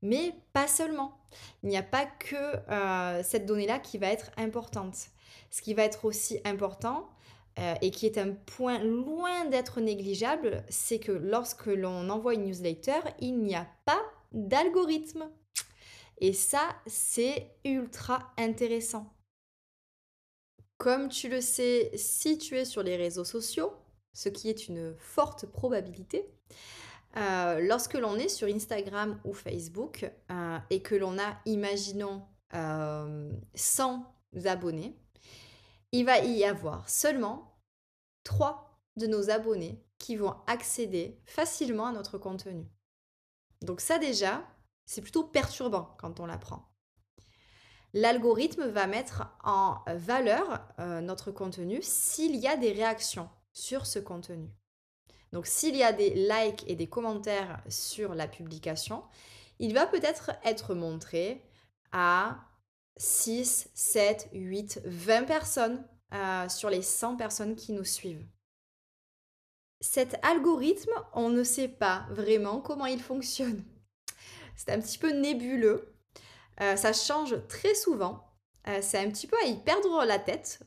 mais 0.00 0.34
pas 0.54 0.66
seulement. 0.66 1.18
Il 1.62 1.68
n'y 1.68 1.76
a 1.76 1.82
pas 1.82 2.06
que 2.06 2.36
euh, 2.70 3.22
cette 3.22 3.44
donnée-là 3.44 3.78
qui 3.78 3.98
va 3.98 4.06
être 4.06 4.30
importante. 4.38 4.96
Ce 5.50 5.60
qui 5.60 5.74
va 5.74 5.82
être 5.82 6.06
aussi 6.06 6.40
important, 6.46 7.10
euh, 7.58 7.74
et 7.82 7.90
qui 7.90 8.06
est 8.06 8.18
un 8.18 8.32
point 8.32 8.78
loin 8.78 9.44
d'être 9.46 9.80
négligeable, 9.80 10.64
c'est 10.68 10.98
que 10.98 11.12
lorsque 11.12 11.66
l'on 11.66 12.08
envoie 12.08 12.34
une 12.34 12.46
newsletter, 12.46 13.00
il 13.20 13.38
n'y 13.38 13.54
a 13.54 13.66
pas 13.84 14.02
d'algorithme. 14.32 15.28
Et 16.18 16.32
ça, 16.32 16.68
c'est 16.86 17.50
ultra 17.64 18.32
intéressant. 18.38 19.12
Comme 20.78 21.08
tu 21.08 21.28
le 21.28 21.40
sais, 21.40 21.90
si 21.94 22.38
tu 22.38 22.56
es 22.56 22.64
sur 22.64 22.82
les 22.82 22.96
réseaux 22.96 23.24
sociaux, 23.24 23.72
ce 24.14 24.28
qui 24.28 24.48
est 24.48 24.68
une 24.68 24.94
forte 24.98 25.46
probabilité, 25.46 26.28
euh, 27.16 27.60
lorsque 27.60 27.94
l'on 27.94 28.16
est 28.16 28.28
sur 28.28 28.48
Instagram 28.48 29.20
ou 29.24 29.34
Facebook 29.34 30.10
euh, 30.30 30.58
et 30.70 30.80
que 30.80 30.94
l'on 30.94 31.18
a, 31.18 31.36
imaginons, 31.44 32.22
100 32.52 32.56
euh, 32.56 34.44
abonnés, 34.44 34.94
il 35.92 36.06
va 36.06 36.18
y 36.18 36.44
avoir 36.44 36.88
seulement 36.88 37.58
3 38.24 38.80
de 38.96 39.06
nos 39.06 39.30
abonnés 39.30 39.84
qui 39.98 40.16
vont 40.16 40.34
accéder 40.46 41.20
facilement 41.24 41.86
à 41.86 41.92
notre 41.92 42.18
contenu. 42.18 42.66
Donc 43.60 43.80
ça 43.80 43.98
déjà, 43.98 44.44
c'est 44.86 45.02
plutôt 45.02 45.24
perturbant 45.24 45.94
quand 45.98 46.18
on 46.18 46.26
l'apprend. 46.26 46.68
L'algorithme 47.94 48.66
va 48.68 48.86
mettre 48.86 49.36
en 49.44 49.82
valeur 49.86 50.66
euh, 50.78 51.00
notre 51.00 51.30
contenu 51.30 51.80
s'il 51.82 52.36
y 52.36 52.48
a 52.48 52.56
des 52.56 52.72
réactions 52.72 53.28
sur 53.52 53.86
ce 53.86 53.98
contenu. 53.98 54.50
Donc 55.32 55.46
s'il 55.46 55.76
y 55.76 55.82
a 55.82 55.92
des 55.92 56.10
likes 56.10 56.64
et 56.66 56.74
des 56.74 56.88
commentaires 56.88 57.62
sur 57.68 58.14
la 58.14 58.26
publication, 58.26 59.04
il 59.58 59.74
va 59.74 59.86
peut-être 59.86 60.32
être 60.44 60.74
montré 60.74 61.44
à 61.92 62.38
6, 62.96 63.68
7, 63.74 64.28
8, 64.32 64.80
20 64.84 65.24
personnes 65.24 65.84
euh, 66.14 66.48
sur 66.48 66.70
les 66.70 66.82
100 66.82 67.16
personnes 67.16 67.56
qui 67.56 67.72
nous 67.72 67.84
suivent. 67.84 68.24
Cet 69.80 70.16
algorithme, 70.24 70.92
on 71.14 71.28
ne 71.28 71.42
sait 71.42 71.68
pas 71.68 72.06
vraiment 72.10 72.60
comment 72.60 72.86
il 72.86 73.00
fonctionne. 73.00 73.64
C'est 74.56 74.70
un 74.70 74.80
petit 74.80 74.98
peu 74.98 75.10
nébuleux. 75.10 75.94
Euh, 76.60 76.76
ça 76.76 76.92
change 76.92 77.36
très 77.48 77.74
souvent. 77.74 78.28
Euh, 78.68 78.78
c'est 78.80 78.98
un 78.98 79.10
petit 79.10 79.26
peu 79.26 79.36
à 79.42 79.46
y 79.46 79.56
perdre 79.56 80.04
la 80.04 80.20
tête, 80.20 80.60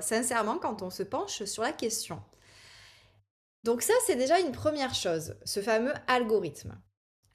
sincèrement, 0.00 0.56
quand 0.56 0.80
on 0.80 0.88
se 0.88 1.02
penche 1.02 1.44
sur 1.44 1.62
la 1.62 1.72
question. 1.72 2.22
Donc 3.64 3.82
ça, 3.82 3.92
c'est 4.06 4.16
déjà 4.16 4.40
une 4.40 4.52
première 4.52 4.94
chose, 4.94 5.36
ce 5.44 5.60
fameux 5.60 5.92
algorithme. 6.06 6.80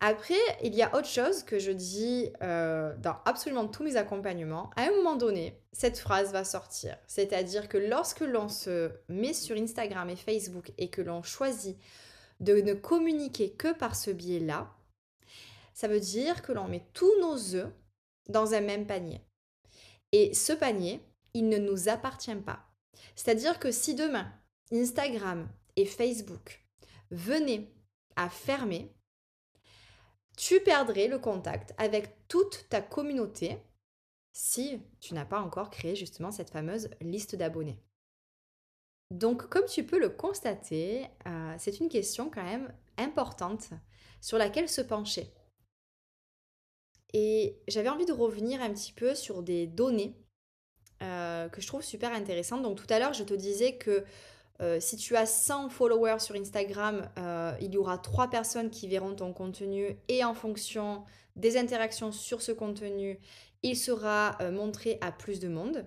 Après, 0.05 0.35
il 0.61 0.75
y 0.75 0.81
a 0.81 0.93
autre 0.97 1.07
chose 1.07 1.43
que 1.43 1.59
je 1.59 1.71
dis 1.71 2.29
euh, 2.41 2.93
dans 2.97 3.15
absolument 3.23 3.69
tous 3.69 3.83
mes 3.83 3.95
accompagnements. 3.95 4.69
À 4.75 4.81
un 4.81 4.91
moment 4.91 5.15
donné, 5.15 5.57
cette 5.71 5.97
phrase 5.97 6.33
va 6.33 6.43
sortir. 6.43 6.97
C'est-à-dire 7.07 7.69
que 7.69 7.77
lorsque 7.77 8.19
l'on 8.19 8.49
se 8.49 8.91
met 9.07 9.31
sur 9.31 9.55
Instagram 9.55 10.09
et 10.09 10.17
Facebook 10.17 10.73
et 10.77 10.89
que 10.89 11.01
l'on 11.01 11.23
choisit 11.23 11.77
de 12.41 12.55
ne 12.55 12.73
communiquer 12.73 13.53
que 13.53 13.71
par 13.71 13.95
ce 13.95 14.11
biais-là, 14.11 14.75
ça 15.73 15.87
veut 15.87 16.01
dire 16.01 16.41
que 16.41 16.51
l'on 16.51 16.67
met 16.67 16.83
tous 16.93 17.21
nos 17.21 17.55
œufs 17.55 17.71
dans 18.27 18.53
un 18.55 18.61
même 18.61 18.85
panier. 18.85 19.21
Et 20.11 20.33
ce 20.33 20.51
panier, 20.51 20.99
il 21.33 21.47
ne 21.47 21.57
nous 21.57 21.87
appartient 21.87 22.35
pas. 22.35 22.59
C'est-à-dire 23.15 23.57
que 23.57 23.71
si 23.71 23.95
demain, 23.95 24.33
Instagram 24.69 25.47
et 25.77 25.85
Facebook 25.85 26.61
venaient 27.09 27.71
à 28.17 28.29
fermer, 28.29 28.93
tu 30.37 30.59
perdrais 30.61 31.07
le 31.07 31.19
contact 31.19 31.73
avec 31.77 32.27
toute 32.27 32.67
ta 32.69 32.81
communauté 32.81 33.57
si 34.31 34.81
tu 34.99 35.13
n'as 35.13 35.25
pas 35.25 35.39
encore 35.39 35.69
créé 35.69 35.95
justement 35.95 36.31
cette 36.31 36.49
fameuse 36.49 36.89
liste 37.01 37.35
d'abonnés. 37.35 37.79
Donc 39.11 39.47
comme 39.47 39.65
tu 39.65 39.85
peux 39.85 39.99
le 39.99 40.09
constater, 40.09 41.05
euh, 41.27 41.55
c'est 41.59 41.79
une 41.79 41.89
question 41.89 42.31
quand 42.31 42.43
même 42.43 42.73
importante 42.97 43.69
sur 44.21 44.37
laquelle 44.37 44.69
se 44.69 44.81
pencher. 44.81 45.31
Et 47.13 47.61
j'avais 47.67 47.89
envie 47.89 48.07
de 48.07 48.13
revenir 48.13 48.61
un 48.61 48.73
petit 48.73 48.91
peu 48.91 49.13
sur 49.13 49.43
des 49.43 49.67
données 49.67 50.17
euh, 51.03 51.47
que 51.49 51.61
je 51.61 51.67
trouve 51.67 51.83
super 51.83 52.11
intéressantes. 52.11 52.63
Donc 52.63 52.77
tout 52.77 52.91
à 52.91 52.97
l'heure, 52.97 53.13
je 53.13 53.23
te 53.23 53.35
disais 53.35 53.77
que 53.77 54.03
euh, 54.63 54.79
si 54.79 54.95
tu 54.95 55.17
as 55.17 55.25
100 55.25 55.69
followers 55.69 56.19
sur 56.19 56.35
Instagram, 56.35 57.09
euh, 57.17 57.53
il 57.59 57.73
y 57.73 57.77
aura 57.77 57.97
3 57.97 58.29
personnes 58.29 58.69
qui 58.69 58.87
verront 58.87 59.13
ton 59.13 59.33
contenu 59.33 59.97
et 60.07 60.23
en 60.23 60.33
fonction 60.33 61.03
des 61.35 61.57
interactions 61.57 62.13
sur 62.13 62.41
ce 62.41 62.53
contenu, 62.53 63.19
il 63.61 63.75
sera 63.75 64.37
euh, 64.41 64.51
montré 64.51 64.99
à 65.01 65.11
plus 65.11 65.39
de 65.39 65.49
monde. 65.49 65.85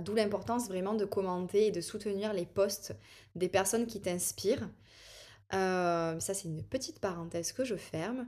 D'où 0.00 0.14
l'importance 0.14 0.66
vraiment 0.68 0.94
de 0.94 1.04
commenter 1.04 1.66
et 1.66 1.70
de 1.70 1.82
soutenir 1.82 2.32
les 2.32 2.46
posts 2.46 2.96
des 3.34 3.50
personnes 3.50 3.86
qui 3.86 4.00
t'inspirent. 4.00 4.66
ça, 5.50 6.16
c'est 6.18 6.44
une 6.44 6.62
petite 6.62 7.00
parenthèse 7.00 7.52
que 7.52 7.64
je 7.64 7.76
ferme. 7.76 8.26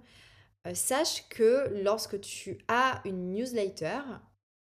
sache 0.75 1.26
que 1.30 1.82
lorsque 1.82 2.20
tu 2.20 2.58
as 2.68 3.00
une 3.06 3.32
newsletter, 3.32 4.00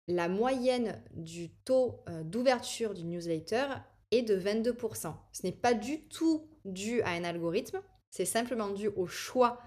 la 0.08 0.28
moyenne 0.28 1.00
du 1.12 1.48
taux 1.48 2.00
d'ouverture 2.24 2.92
d'une 2.92 3.10
newsletter 3.10 3.66
de 4.22 4.38
22%. 4.38 5.14
Ce 5.32 5.42
n'est 5.44 5.52
pas 5.52 5.74
du 5.74 6.02
tout 6.02 6.48
dû 6.64 7.02
à 7.02 7.10
un 7.10 7.24
algorithme, 7.24 7.80
c'est 8.10 8.24
simplement 8.24 8.70
dû 8.70 8.88
au 8.88 9.06
choix 9.06 9.60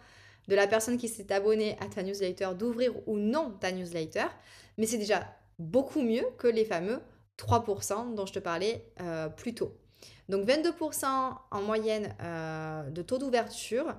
de 0.47 0.55
la 0.55 0.67
personne 0.67 0.97
qui 0.97 1.07
s'est 1.07 1.31
abonnée 1.31 1.77
à 1.79 1.87
ta 1.87 2.03
newsletter 2.03 2.49
d'ouvrir 2.57 2.93
ou 3.07 3.17
non 3.17 3.51
ta 3.51 3.71
newsletter, 3.71 4.25
mais 4.77 4.85
c'est 4.85 4.97
déjà 4.97 5.27
beaucoup 5.59 6.01
mieux 6.01 6.25
que 6.37 6.47
les 6.47 6.65
fameux 6.65 7.01
3% 7.37 8.15
dont 8.15 8.25
je 8.25 8.33
te 8.33 8.39
parlais 8.39 8.85
euh, 9.01 9.29
plus 9.29 9.53
tôt. 9.53 9.77
Donc 10.29 10.45
22% 10.47 11.05
en 11.51 11.61
moyenne 11.61 12.15
euh, 12.21 12.89
de 12.89 13.01
taux 13.01 13.17
d'ouverture 13.17 13.95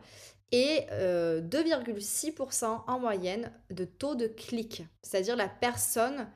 et 0.51 0.87
2,6% 0.91 2.65
euh, 2.65 2.69
en 2.87 2.99
moyenne 2.99 3.53
de 3.71 3.85
taux 3.85 4.15
de 4.15 4.27
clic, 4.27 4.85
c'est-à-dire 5.03 5.37
la 5.37 5.49
personne 5.49 6.29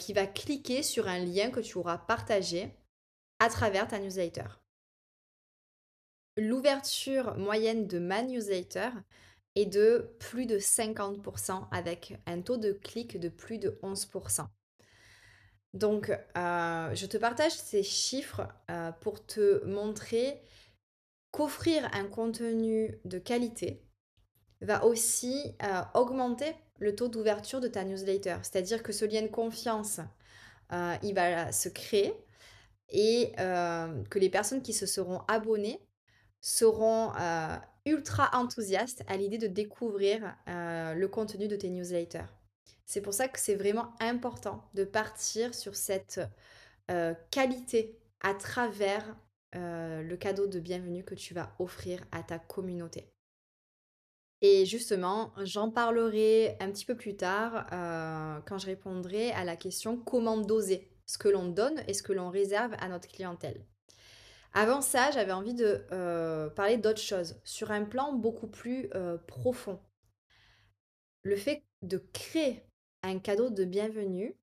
qui 0.00 0.12
va 0.12 0.26
cliquer 0.26 0.82
sur 0.82 1.06
un 1.06 1.20
lien 1.20 1.50
que 1.50 1.60
tu 1.60 1.78
auras 1.78 1.98
partagé 1.98 2.74
à 3.38 3.48
travers 3.48 3.88
ta 3.88 3.98
newsletter. 3.98 4.46
L'ouverture 6.36 7.36
moyenne 7.36 7.86
de 7.86 7.98
ma 7.98 8.22
newsletter 8.22 8.90
est 9.56 9.66
de 9.66 10.14
plus 10.20 10.46
de 10.46 10.58
50% 10.58 11.66
avec 11.72 12.16
un 12.26 12.40
taux 12.42 12.56
de 12.56 12.72
clic 12.72 13.18
de 13.18 13.28
plus 13.28 13.58
de 13.58 13.78
11%. 13.82 14.46
Donc, 15.74 16.10
euh, 16.10 16.94
je 16.94 17.06
te 17.06 17.16
partage 17.16 17.52
ces 17.52 17.82
chiffres 17.82 18.48
euh, 18.70 18.92
pour 19.00 19.24
te 19.24 19.64
montrer 19.66 20.40
qu'offrir 21.30 21.88
un 21.92 22.06
contenu 22.06 22.98
de 23.04 23.18
qualité 23.18 23.84
va 24.60 24.84
aussi 24.84 25.54
euh, 25.62 25.82
augmenter 25.94 26.54
le 26.78 26.94
taux 26.94 27.08
d'ouverture 27.08 27.60
de 27.60 27.68
ta 27.68 27.84
newsletter. 27.84 28.36
C'est-à-dire 28.42 28.82
que 28.82 28.92
ce 28.92 29.04
lien 29.04 29.22
de 29.22 29.26
confiance, 29.26 30.00
il 31.02 31.14
va 31.14 31.50
se 31.50 31.68
créer 31.68 32.14
et 32.90 33.32
que 33.36 34.18
les 34.18 34.30
personnes 34.30 34.62
qui 34.62 34.72
se 34.72 34.86
seront 34.86 35.20
abonnées 35.28 35.80
seront 36.40 37.12
ultra 37.84 38.30
enthousiastes 38.32 39.02
à 39.08 39.16
l'idée 39.16 39.38
de 39.38 39.46
découvrir 39.46 40.34
le 40.46 41.06
contenu 41.06 41.48
de 41.48 41.56
tes 41.56 41.68
newsletters. 41.68 42.26
C'est 42.88 43.02
pour 43.02 43.12
ça 43.12 43.28
que 43.28 43.38
c'est 43.38 43.54
vraiment 43.54 43.92
important 44.00 44.64
de 44.72 44.82
partir 44.82 45.54
sur 45.54 45.76
cette 45.76 46.22
euh, 46.90 47.14
qualité 47.30 47.98
à 48.22 48.32
travers 48.32 49.14
euh, 49.54 50.02
le 50.02 50.16
cadeau 50.16 50.46
de 50.46 50.58
bienvenue 50.58 51.04
que 51.04 51.14
tu 51.14 51.34
vas 51.34 51.54
offrir 51.58 52.02
à 52.12 52.22
ta 52.22 52.38
communauté. 52.38 53.12
Et 54.40 54.64
justement, 54.64 55.34
j'en 55.42 55.70
parlerai 55.70 56.56
un 56.60 56.70
petit 56.70 56.86
peu 56.86 56.96
plus 56.96 57.14
tard 57.14 57.66
euh, 57.72 58.40
quand 58.46 58.56
je 58.56 58.64
répondrai 58.64 59.32
à 59.32 59.44
la 59.44 59.56
question 59.56 59.98
comment 59.98 60.38
doser 60.38 60.88
ce 61.08 61.18
que 61.18 61.28
l'on 61.28 61.48
donne 61.48 61.82
et 61.88 61.94
ce 61.94 62.04
que 62.04 62.12
l'on 62.12 62.30
réserve 62.30 62.74
à 62.78 62.88
notre 62.88 63.08
clientèle. 63.08 63.66
Avant 64.52 64.80
ça, 64.80 65.10
j'avais 65.10 65.32
envie 65.32 65.54
de 65.54 65.84
parler 66.54 66.76
d'autre 66.78 67.00
chose, 67.00 67.40
sur 67.42 67.72
un 67.72 67.84
plan 67.84 68.12
beaucoup 68.12 68.46
plus 68.46 68.88
profond. 69.26 69.80
Le 71.22 71.36
fait 71.36 71.64
de 71.82 71.98
créer 72.12 72.62
un 73.02 73.18
cadeau 73.18 73.50
de 73.50 73.64
bienvenue 73.64 74.36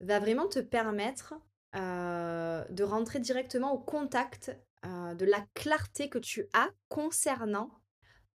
va 0.00 0.18
vraiment 0.18 0.48
te 0.48 0.58
permettre 0.58 1.34
euh, 1.76 2.64
de 2.70 2.82
rentrer 2.82 3.20
directement 3.20 3.72
au 3.72 3.78
contact 3.78 4.56
euh, 4.84 5.14
de 5.14 5.24
la 5.24 5.40
clarté 5.54 6.08
que 6.08 6.18
tu 6.18 6.48
as 6.52 6.68
concernant 6.88 7.70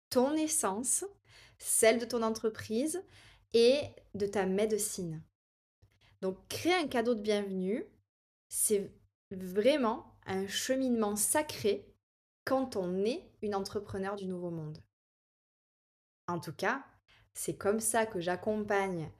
ton 0.10 0.34
essence, 0.36 1.03
celle 1.57 2.00
de 2.00 2.05
ton 2.05 2.24
entreprise 2.24 3.03
et 3.53 3.81
de 4.13 4.25
ta 4.25 4.45
médecine. 4.45 5.22
Donc 6.22 6.38
créer 6.48 6.74
un 6.74 6.88
cadeau 6.88 7.15
de 7.15 7.22
bienvenue, 7.22 7.86
c'est 8.48 8.91
vraiment 9.31 10.17
un 10.25 10.48
cheminement 10.48 11.15
sacré 11.15 11.93
quand 12.45 12.75
on 12.75 13.03
est 13.03 13.29
une 13.41 13.55
entrepreneur 13.55 14.15
du 14.15 14.25
nouveau 14.25 14.51
monde. 14.51 14.77
En 16.27 16.39
tout 16.39 16.53
cas, 16.53 16.84
c'est 17.34 17.57
comme 17.57 17.79
ça 17.79 18.05
que 18.05 18.19
j'accompagne 18.19 19.12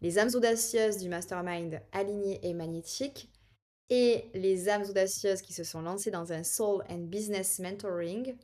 les 0.00 0.18
âmes 0.18 0.30
audacieuses 0.34 0.98
du 0.98 1.08
mastermind 1.08 1.82
aligné 1.92 2.40
et 2.46 2.54
magnétique 2.54 3.30
et 3.90 4.30
les 4.34 4.68
âmes 4.68 4.84
audacieuses 4.88 5.42
qui 5.42 5.52
se 5.52 5.64
sont 5.64 5.82
lancées 5.82 6.10
dans 6.10 6.32
un 6.32 6.44
soul 6.44 6.84
and 6.88 7.04
business 7.04 7.58
mentoring 7.58 8.36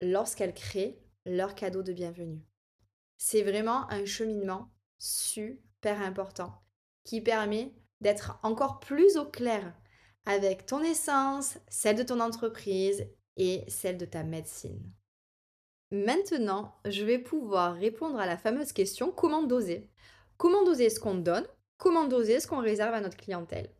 lorsqu'elles 0.00 0.54
créent 0.54 0.98
leur 1.24 1.54
cadeau 1.54 1.82
de 1.82 1.92
bienvenue. 1.92 2.42
C'est 3.16 3.42
vraiment 3.42 3.88
un 3.90 4.04
cheminement 4.04 4.70
super 4.98 6.00
important 6.02 6.52
qui 7.04 7.20
permet 7.20 7.72
d'être 8.00 8.38
encore 8.42 8.80
plus 8.80 9.16
au 9.16 9.24
clair 9.24 9.74
avec 10.24 10.66
ton 10.66 10.82
essence, 10.82 11.58
celle 11.68 11.96
de 11.96 12.02
ton 12.02 12.20
entreprise 12.20 13.06
et 13.36 13.64
celle 13.68 13.98
de 13.98 14.04
ta 14.04 14.22
médecine. 14.22 14.82
Maintenant, 15.90 16.74
je 16.86 17.04
vais 17.04 17.18
pouvoir 17.18 17.74
répondre 17.74 18.18
à 18.18 18.26
la 18.26 18.36
fameuse 18.36 18.72
question 18.72 19.10
comment 19.10 19.42
doser? 19.42 19.90
Comment 20.36 20.64
doser 20.64 20.90
ce 20.90 21.00
qu'on 21.00 21.14
donne? 21.14 21.46
Comment 21.76 22.04
doser 22.04 22.40
ce 22.40 22.46
qu'on 22.46 22.60
réserve 22.60 22.94
à 22.94 23.00
notre 23.00 23.16
clientèle? 23.16 23.70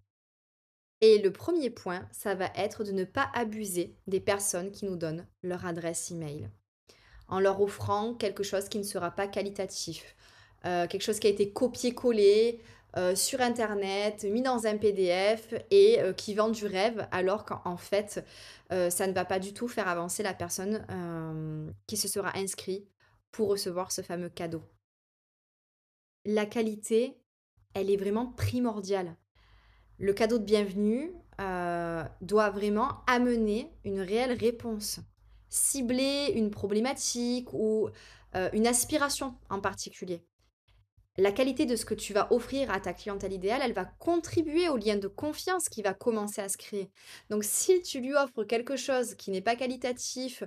Et 1.00 1.18
le 1.18 1.32
premier 1.32 1.70
point, 1.70 2.08
ça 2.12 2.34
va 2.34 2.50
être 2.54 2.84
de 2.84 2.92
ne 2.92 3.04
pas 3.04 3.30
abuser 3.34 3.96
des 4.06 4.20
personnes 4.20 4.70
qui 4.70 4.84
nous 4.84 4.96
donnent 4.96 5.26
leur 5.42 5.66
adresse 5.66 6.10
email 6.10 6.50
en 7.28 7.40
leur 7.40 7.60
offrant 7.62 8.14
quelque 8.14 8.42
chose 8.42 8.68
qui 8.68 8.78
ne 8.78 8.82
sera 8.82 9.10
pas 9.10 9.26
qualitatif, 9.26 10.14
euh, 10.66 10.87
quelque 10.87 11.02
chose 11.02 11.18
qui 11.18 11.26
a 11.26 11.30
été 11.30 11.50
copié-collé 11.50 12.61
euh, 12.96 13.14
sur 13.14 13.40
Internet, 13.40 14.24
mis 14.24 14.42
dans 14.42 14.66
un 14.66 14.76
PDF 14.76 15.55
et 15.70 16.00
euh, 16.00 16.12
qui 16.12 16.35
vend 16.35 16.50
du 16.50 16.66
rêve, 16.66 17.07
alors 17.11 17.44
qu'en 17.44 17.76
fait, 17.76 18.24
ça 18.70 19.07
ne 19.07 19.12
va 19.12 19.26
pas 19.26 19.38
du 19.38 19.52
tout 19.52 19.68
faire 19.68 19.87
avancer 19.87 20.22
la 20.22 20.33
personne 20.33 20.87
qui 21.87 21.98
se 21.98 22.09
sera 22.09 22.35
inscrite 22.38 22.88
pour 23.31 23.48
recevoir 23.48 23.92
ce 23.92 24.00
fameux 24.00 24.31
cadeau. 24.31 24.62
La 26.24 26.46
qualité, 26.46 27.18
elle 27.74 27.90
est 27.90 27.96
vraiment 27.96 28.26
primordiale. 28.26 29.16
Le 29.98 30.12
cadeau 30.12 30.38
de 30.38 30.44
bienvenue 30.44 31.12
euh, 31.40 32.05
doit 32.20 32.50
vraiment 32.50 33.02
amener 33.07 33.72
une 33.85 34.00
réelle 34.00 34.33
réponse, 34.33 35.00
cibler 35.48 36.33
une 36.35 36.50
problématique 36.50 37.52
ou 37.52 37.88
euh, 38.35 38.50
une 38.52 38.66
aspiration 38.66 39.35
en 39.48 39.61
particulier 39.61 40.24
la 41.18 41.31
qualité 41.31 41.66
de 41.66 41.77
ce 41.77 41.85
que 41.85 41.94
tu 41.94 42.14
vas 42.14 42.33
offrir 42.33 42.70
à 42.70 42.81
ta 42.81 42.94
clientèle 42.94 43.33
idéale, 43.33 43.61
elle 43.62 43.75
va 43.75 43.85
contribuer 43.85 44.68
au 44.68 44.77
lien 44.77 44.96
de 44.96 45.09
confiance 45.09 45.68
qui 45.68 45.83
va 45.83 45.92
commencer 45.92 46.40
à 46.40 46.48
se 46.48 46.57
créer. 46.57 46.90
Donc 47.29 47.44
si 47.44 47.83
tu 47.83 48.01
lui 48.01 48.14
offres 48.14 48.44
quelque 48.44 48.77
chose 48.77 49.14
qui 49.14 49.31
n'est 49.31 49.42
pas 49.42 49.55
qualitatif, 49.55 50.42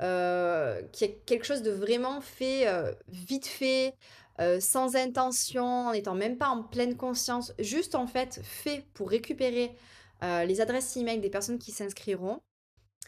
euh, 0.00 0.82
qui 0.92 1.04
est 1.04 1.24
quelque 1.24 1.44
chose 1.44 1.62
de 1.62 1.70
vraiment 1.70 2.20
fait 2.20 2.66
euh, 2.66 2.92
vite 3.08 3.46
fait, 3.46 3.94
euh, 4.40 4.58
sans 4.60 4.96
intention, 4.96 5.64
en 5.64 5.92
n'étant 5.92 6.14
même 6.14 6.36
pas 6.36 6.48
en 6.48 6.64
pleine 6.64 6.96
conscience, 6.96 7.52
juste 7.60 7.94
en 7.94 8.06
fait 8.06 8.40
fait 8.42 8.86
pour 8.94 9.10
récupérer 9.10 9.74
les 10.20 10.60
adresses 10.60 10.96
email 10.96 11.20
des 11.20 11.30
personnes 11.30 11.60
qui 11.60 11.70
s'inscriront, 11.70 12.40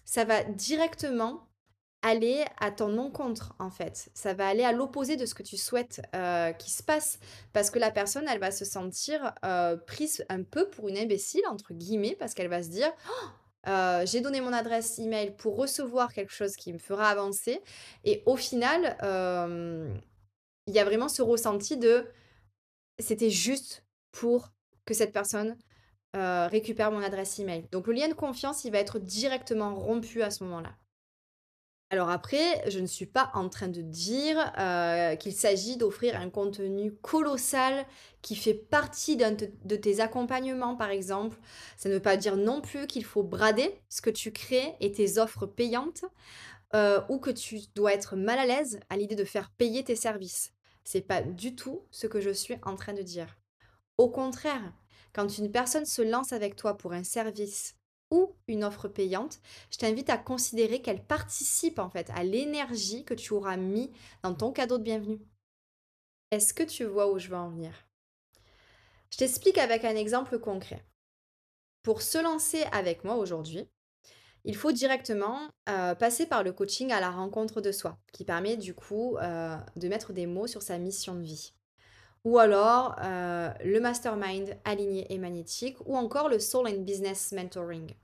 ça 0.05 0.25
va 0.25 0.44
directement 0.44 1.49
aller 2.02 2.44
à 2.58 2.70
ton 2.70 2.96
encontre 2.98 3.54
en 3.58 3.70
fait. 3.70 4.10
Ça 4.14 4.34
va 4.34 4.48
aller 4.48 4.64
à 4.64 4.72
l'opposé 4.72 5.16
de 5.16 5.26
ce 5.26 5.34
que 5.34 5.42
tu 5.42 5.56
souhaites 5.56 6.00
euh, 6.14 6.52
qui 6.52 6.70
se 6.70 6.82
passe 6.82 7.18
parce 7.52 7.70
que 7.70 7.78
la 7.78 7.90
personne 7.90 8.26
elle 8.28 8.38
va 8.38 8.50
se 8.50 8.64
sentir 8.64 9.34
euh, 9.44 9.76
prise 9.76 10.24
un 10.28 10.42
peu 10.42 10.68
pour 10.68 10.88
une 10.88 10.96
imbécile 10.96 11.46
entre 11.48 11.74
guillemets 11.74 12.16
parce 12.18 12.34
qu'elle 12.34 12.48
va 12.48 12.62
se 12.62 12.68
dire 12.68 12.90
«Oh, 13.08 13.26
euh, 13.68 14.06
j'ai 14.06 14.20
donné 14.20 14.40
mon 14.40 14.52
adresse 14.52 14.98
email 14.98 15.32
pour 15.36 15.56
recevoir 15.56 16.14
quelque 16.14 16.32
chose 16.32 16.56
qui 16.56 16.72
me 16.72 16.78
fera 16.78 17.08
avancer 17.08 17.60
et 18.04 18.22
au 18.24 18.36
final 18.36 18.96
il 20.66 20.74
y 20.74 20.78
a 20.78 20.84
vraiment 20.84 21.08
ce 21.08 21.22
ressenti 21.22 21.76
de 21.76 22.06
c'était 22.98 23.30
juste 23.30 23.84
pour 24.12 24.50
que 24.86 24.94
cette 24.94 25.12
personne 25.12 25.56
récupère 26.14 26.90
mon 26.90 27.02
adresse 27.02 27.38
email. 27.38 27.68
Donc 27.70 27.86
le 27.86 27.92
lien 27.92 28.08
de 28.08 28.14
confiance 28.14 28.64
il 28.64 28.72
va 28.72 28.78
être 28.78 28.98
directement 28.98 29.74
rompu 29.74 30.22
à 30.22 30.30
ce 30.30 30.44
moment-là. 30.44 30.74
Alors 31.92 32.09
après, 32.09 32.62
je 32.70 32.79
ne 32.79 32.87
suis 32.87 33.07
pas 33.07 33.33
en 33.35 33.48
train 33.48 33.66
de 33.66 33.81
dire 33.83 34.53
euh, 34.59 35.16
qu'il 35.16 35.33
s'agit 35.33 35.76
d'offrir 35.76 36.14
un 36.14 36.31
contenu 36.31 36.92
colossal 36.94 37.85
qui 38.22 38.37
fait 38.37 38.55
partie 38.55 39.16
de 39.16 39.76
tes 39.76 39.98
accompagnements, 39.98 40.76
par 40.76 40.90
exemple. 40.90 41.37
Ça 41.76 41.88
ne 41.88 41.94
veut 41.94 42.00
pas 42.00 42.16
dire 42.16 42.37
non 42.37 42.61
plus 42.61 42.87
qu'il 42.87 43.05
faut 43.05 43.24
brader 43.24 43.74
ce 43.88 44.03
que 44.03 44.11
tu 44.11 44.31
crées 44.31 44.76
et 44.79 44.92
tes 44.92 45.18
offres 45.18 45.46
payantes, 45.46 46.05
euh, 46.74 47.00
ou 47.09 47.18
que 47.18 47.31
tu 47.31 47.59
dois 47.74 47.92
être 47.92 48.14
mal 48.14 48.38
à 48.38 48.46
l'aise 48.46 48.79
à 48.88 48.96
l'idée 48.96 49.16
de 49.16 49.24
faire 49.24 49.50
payer 49.50 49.83
tes 49.83 49.96
services. 49.96 50.53
C'est 50.85 51.00
pas 51.00 51.22
du 51.22 51.57
tout 51.57 51.83
ce 51.90 52.07
que 52.07 52.20
je 52.20 52.31
suis 52.31 52.55
en 52.62 52.76
train 52.76 52.92
de 52.92 53.03
dire. 53.03 53.37
Au 53.98 54.09
contraire, 54.09 54.72
quand 55.12 55.38
une 55.38 55.50
personne 55.50 55.87
se 55.87 56.03
lance 56.03 56.33
avec 56.33 56.55
toi 56.55 56.76
pour 56.76 56.92
un 56.92 57.03
service 57.03 57.74
ou 58.11 58.35
une 58.49 58.64
offre 58.64 58.88
payante, 58.88 59.40
je 59.70 59.79
t'invite 59.79 60.11
à 60.11 60.18
considérer 60.18 60.83
qu'elle 60.83 61.05
participe 61.05 61.79
en 61.79 61.90
fait 61.90 62.11
à 62.11 62.25
l'énergie 62.25 63.05
que 63.05 63.14
tu 63.14 63.33
auras 63.33 63.57
mis 63.57 63.90
dans 64.23 64.35
ton 64.35 64.53
cadeau 64.53 64.79
de 64.79 64.85
bienvenue. 64.85 65.20
Est-ce 66.31 66.55
que 66.55 66.62
tu 66.62 66.85
vois 66.85 67.11
où 67.11 67.18
je 67.18 67.29
veux 67.29 67.37
en 67.37 67.51
venir? 67.51 67.73
Je 69.11 69.18
t'explique 69.18 69.59
avec 69.59 69.85
un 69.85 69.96
exemple 69.96 70.38
concret. 70.38 70.85
Pour 71.83 72.03
se 72.03 72.18
lancer 72.18 72.62
avec 72.73 73.05
moi 73.05 73.16
aujourd'hui, 73.16 73.68
il 74.44 74.57
faut 74.57 74.73
directement 74.73 75.38
euh, 75.68 75.94
passer 75.94 76.27
par 76.27 76.42
le 76.42 76.53
coaching 76.53 76.92
à 76.92 77.01
la 77.01 77.11
rencontre 77.11 77.61
de 77.61 77.73
soi, 77.73 77.99
qui 78.12 78.25
permet 78.25 78.57
du 78.57 78.75
coup 78.75 79.16
euh, 79.18 79.57
de 79.77 79.88
mettre 79.88 80.12
des 80.12 80.27
mots 80.27 80.46
sur 80.46 80.62
sa 80.62 80.79
mission 80.79 81.14
de 81.14 81.23
vie. 81.23 81.53
Ou 82.24 82.38
alors 82.38 82.96
euh, 83.02 83.50
le 83.64 83.80
mastermind 83.80 84.56
aligné 84.64 85.12
et 85.12 85.18
magnétique, 85.18 85.76
ou 85.87 85.96
encore 85.96 86.28
le 86.28 86.38
Soul 86.38 86.68
and 86.68 86.83
Business 86.83 87.33
Mentoring. 87.33 87.94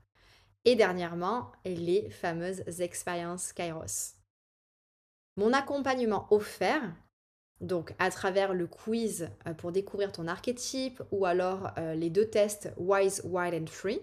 Et 0.65 0.75
dernièrement, 0.75 1.51
les 1.65 2.09
fameuses 2.09 2.63
expériences 2.81 3.53
Kairos. 3.53 4.15
Mon 5.37 5.53
accompagnement 5.53 6.27
offert, 6.31 6.81
donc 7.61 7.93
à 7.99 8.09
travers 8.09 8.53
le 8.53 8.65
quiz 8.67 9.29
euh, 9.45 9.53
pour 9.53 9.71
découvrir 9.71 10.11
ton 10.11 10.27
archétype 10.27 11.01
ou 11.11 11.25
alors 11.25 11.69
euh, 11.77 11.93
les 11.93 12.09
deux 12.09 12.29
tests 12.29 12.71
Wise, 12.77 13.21
Wild 13.23 13.63
and 13.63 13.67
Free, 13.67 14.01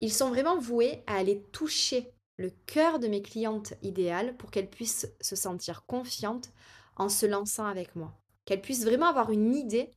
ils 0.00 0.12
sont 0.12 0.28
vraiment 0.28 0.58
voués 0.58 1.02
à 1.06 1.16
aller 1.16 1.42
toucher 1.52 2.12
le 2.36 2.50
cœur 2.66 2.98
de 2.98 3.08
mes 3.08 3.22
clientes 3.22 3.74
idéales 3.82 4.36
pour 4.36 4.50
qu'elles 4.50 4.70
puissent 4.70 5.12
se 5.20 5.36
sentir 5.36 5.86
confiantes 5.86 6.50
en 6.96 7.08
se 7.08 7.26
lançant 7.26 7.66
avec 7.66 7.96
moi. 7.96 8.12
Qu'elles 8.48 8.62
puissent 8.62 8.86
vraiment 8.86 9.08
avoir 9.10 9.30
une 9.30 9.54
idée 9.54 9.90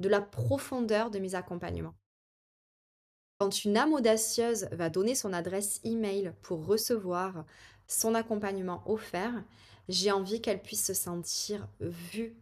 de 0.00 0.08
la 0.08 0.20
profondeur 0.20 1.08
de 1.08 1.20
mes 1.20 1.36
accompagnements. 1.36 1.94
Quand 3.38 3.64
une 3.64 3.76
âme 3.76 3.92
audacieuse 3.92 4.66
va 4.72 4.90
donner 4.90 5.14
son 5.14 5.32
adresse 5.32 5.80
email 5.84 6.32
pour 6.42 6.66
recevoir 6.66 7.44
son 7.86 8.16
accompagnement 8.16 8.82
offert, 8.86 9.44
j'ai 9.88 10.10
envie 10.10 10.40
qu'elle 10.40 10.60
puisse 10.60 10.84
se 10.84 10.94
sentir 10.94 11.68
vue, 11.78 12.34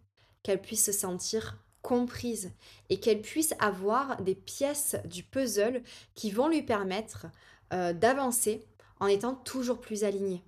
qu'elle 0.42 0.62
puisse 0.62 0.86
se 0.86 0.92
sentir 0.92 1.58
comprise 1.82 2.52
et 2.88 2.98
qu'elle 2.98 3.20
puisse 3.20 3.52
avoir 3.58 4.22
des 4.22 4.36
pièces 4.36 4.96
du 5.04 5.22
puzzle 5.22 5.82
qui 6.14 6.30
vont 6.30 6.48
lui 6.48 6.62
permettre 6.62 7.26
euh, 7.74 7.92
d'avancer 7.92 8.66
en 8.98 9.08
étant 9.08 9.34
toujours 9.34 9.82
plus 9.82 10.04
alignée. 10.04 10.42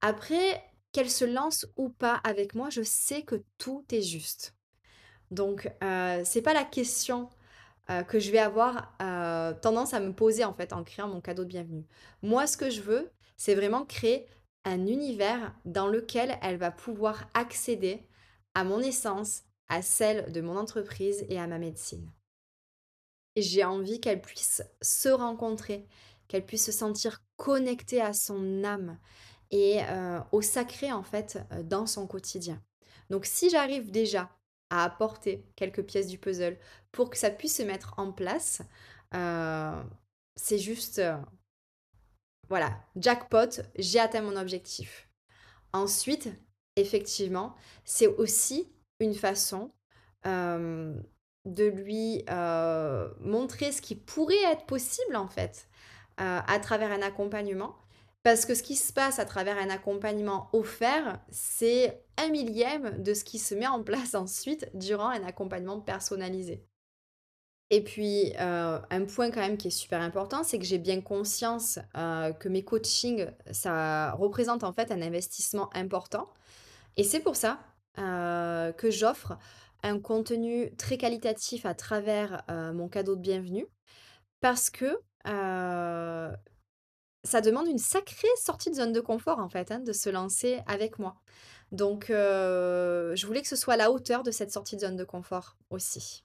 Après, 0.00 0.60
qu'elle 0.92 1.10
se 1.10 1.24
lance 1.24 1.66
ou 1.76 1.88
pas 1.88 2.14
avec 2.24 2.54
moi, 2.54 2.70
je 2.70 2.82
sais 2.82 3.22
que 3.22 3.42
tout 3.58 3.84
est 3.92 4.02
juste. 4.02 4.54
Donc, 5.30 5.70
euh, 5.82 6.22
c'est 6.24 6.42
pas 6.42 6.54
la 6.54 6.64
question 6.64 7.30
euh, 7.90 8.02
que 8.02 8.18
je 8.18 8.30
vais 8.30 8.38
avoir 8.38 8.94
euh, 9.00 9.52
tendance 9.52 9.94
à 9.94 10.00
me 10.00 10.12
poser 10.12 10.44
en 10.44 10.54
fait 10.54 10.72
en 10.72 10.84
créant 10.84 11.08
mon 11.08 11.20
cadeau 11.20 11.44
de 11.44 11.48
bienvenue. 11.48 11.86
Moi, 12.22 12.46
ce 12.46 12.56
que 12.56 12.70
je 12.70 12.82
veux, 12.82 13.10
c'est 13.36 13.54
vraiment 13.54 13.84
créer 13.84 14.26
un 14.64 14.86
univers 14.86 15.54
dans 15.64 15.86
lequel 15.86 16.38
elle 16.42 16.56
va 16.56 16.70
pouvoir 16.70 17.28
accéder 17.34 18.06
à 18.54 18.64
mon 18.64 18.80
essence, 18.80 19.42
à 19.68 19.82
celle 19.82 20.32
de 20.32 20.40
mon 20.40 20.56
entreprise 20.56 21.24
et 21.28 21.38
à 21.38 21.46
ma 21.46 21.58
médecine. 21.58 22.10
Et 23.36 23.42
j'ai 23.42 23.64
envie 23.64 24.00
qu'elle 24.00 24.20
puisse 24.20 24.62
se 24.82 25.08
rencontrer, 25.08 25.86
qu'elle 26.26 26.44
puisse 26.44 26.66
se 26.66 26.72
sentir 26.72 27.22
connectée 27.36 28.00
à 28.00 28.12
son 28.12 28.64
âme 28.64 28.98
et 29.50 29.82
euh, 29.82 30.20
au 30.32 30.42
sacré 30.42 30.92
en 30.92 31.02
fait 31.02 31.38
dans 31.64 31.86
son 31.86 32.06
quotidien. 32.06 32.60
Donc 33.10 33.26
si 33.26 33.50
j'arrive 33.50 33.90
déjà 33.90 34.30
à 34.70 34.84
apporter 34.84 35.44
quelques 35.56 35.82
pièces 35.82 36.06
du 36.06 36.16
puzzle 36.16 36.56
pour 36.92 37.10
que 37.10 37.18
ça 37.18 37.30
puisse 37.30 37.56
se 37.56 37.62
mettre 37.62 37.94
en 37.98 38.12
place, 38.12 38.62
euh, 39.14 39.82
c'est 40.36 40.58
juste, 40.58 41.00
euh, 41.00 41.16
voilà, 42.48 42.80
jackpot, 42.96 43.62
j'ai 43.76 43.98
atteint 43.98 44.22
mon 44.22 44.36
objectif. 44.36 45.08
Ensuite, 45.72 46.28
effectivement, 46.76 47.54
c'est 47.84 48.06
aussi 48.06 48.72
une 49.00 49.14
façon 49.14 49.72
euh, 50.26 50.94
de 51.46 51.64
lui 51.64 52.24
montrer 53.20 53.72
ce 53.72 53.82
qui 53.82 53.96
pourrait 53.96 54.42
être 54.52 54.66
possible 54.66 55.16
en 55.16 55.28
fait 55.28 55.68
à 56.18 56.58
travers 56.60 56.92
un 56.92 57.00
accompagnement 57.00 57.74
parce 58.22 58.44
que 58.44 58.54
ce 58.54 58.62
qui 58.62 58.76
se 58.76 58.92
passe 58.92 59.18
à 59.18 59.24
travers 59.24 59.56
un 59.58 59.70
accompagnement 59.70 60.48
offert, 60.52 61.20
c'est 61.30 62.02
un 62.18 62.28
millième 62.28 63.02
de 63.02 63.14
ce 63.14 63.24
qui 63.24 63.38
se 63.38 63.54
met 63.54 63.66
en 63.66 63.82
place 63.82 64.14
ensuite 64.14 64.68
durant 64.74 65.08
un 65.08 65.24
accompagnement 65.24 65.80
personnalisé. 65.80 66.66
Et 67.70 67.82
puis, 67.82 68.32
euh, 68.40 68.80
un 68.90 69.04
point 69.04 69.30
quand 69.30 69.40
même 69.40 69.56
qui 69.56 69.68
est 69.68 69.70
super 69.70 70.00
important, 70.00 70.42
c'est 70.42 70.58
que 70.58 70.64
j'ai 70.64 70.78
bien 70.78 71.00
conscience 71.00 71.78
euh, 71.96 72.32
que 72.32 72.48
mes 72.48 72.64
coachings, 72.64 73.26
ça 73.52 74.12
représente 74.12 74.64
en 74.64 74.72
fait 74.72 74.90
un 74.90 75.00
investissement 75.00 75.70
important. 75.74 76.28
Et 76.96 77.04
c'est 77.04 77.20
pour 77.20 77.36
ça 77.36 77.60
euh, 77.98 78.72
que 78.72 78.90
j'offre 78.90 79.38
un 79.84 80.00
contenu 80.00 80.74
très 80.76 80.98
qualitatif 80.98 81.64
à 81.64 81.74
travers 81.74 82.44
mon 82.74 82.88
cadeau 82.88 83.16
de 83.16 83.22
bienvenue. 83.22 83.66
Parce 84.40 84.68
que 84.68 84.98
ça 87.24 87.40
demande 87.40 87.68
une 87.68 87.78
sacrée 87.78 88.28
sortie 88.36 88.70
de 88.70 88.76
zone 88.76 88.92
de 88.92 89.00
confort 89.00 89.38
en 89.38 89.48
fait, 89.48 89.70
hein, 89.70 89.80
de 89.80 89.92
se 89.92 90.08
lancer 90.08 90.60
avec 90.66 90.98
moi. 90.98 91.16
Donc, 91.72 92.10
euh, 92.10 93.14
je 93.14 93.26
voulais 93.26 93.42
que 93.42 93.48
ce 93.48 93.56
soit 93.56 93.76
la 93.76 93.90
hauteur 93.90 94.22
de 94.22 94.30
cette 94.30 94.50
sortie 94.50 94.76
de 94.76 94.80
zone 94.80 94.96
de 94.96 95.04
confort 95.04 95.56
aussi. 95.70 96.24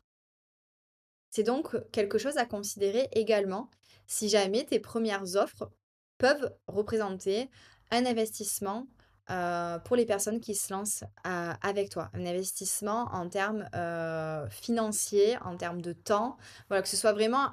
C'est 1.30 1.44
donc 1.44 1.76
quelque 1.92 2.18
chose 2.18 2.38
à 2.38 2.46
considérer 2.46 3.10
également 3.12 3.70
si 4.08 4.30
jamais 4.30 4.64
tes 4.64 4.80
premières 4.80 5.36
offres 5.36 5.70
peuvent 6.18 6.56
représenter 6.68 7.50
un 7.92 8.06
investissement 8.06 8.88
euh, 9.32 9.80
pour 9.80 9.96
les 9.96 10.06
personnes 10.06 10.40
qui 10.40 10.54
se 10.54 10.72
lancent 10.72 11.04
euh, 11.26 11.52
avec 11.64 11.90
toi. 11.90 12.12
Un 12.14 12.28
investissement 12.28 13.10
en 13.12 13.28
termes 13.28 13.68
euh, 13.74 14.48
financiers, 14.50 15.36
en 15.44 15.58
termes 15.58 15.82
de 15.82 15.94
temps. 15.94 16.38
Voilà, 16.68 16.84
que 16.84 16.88
ce 16.88 16.96
soit 16.96 17.14
vraiment 17.14 17.50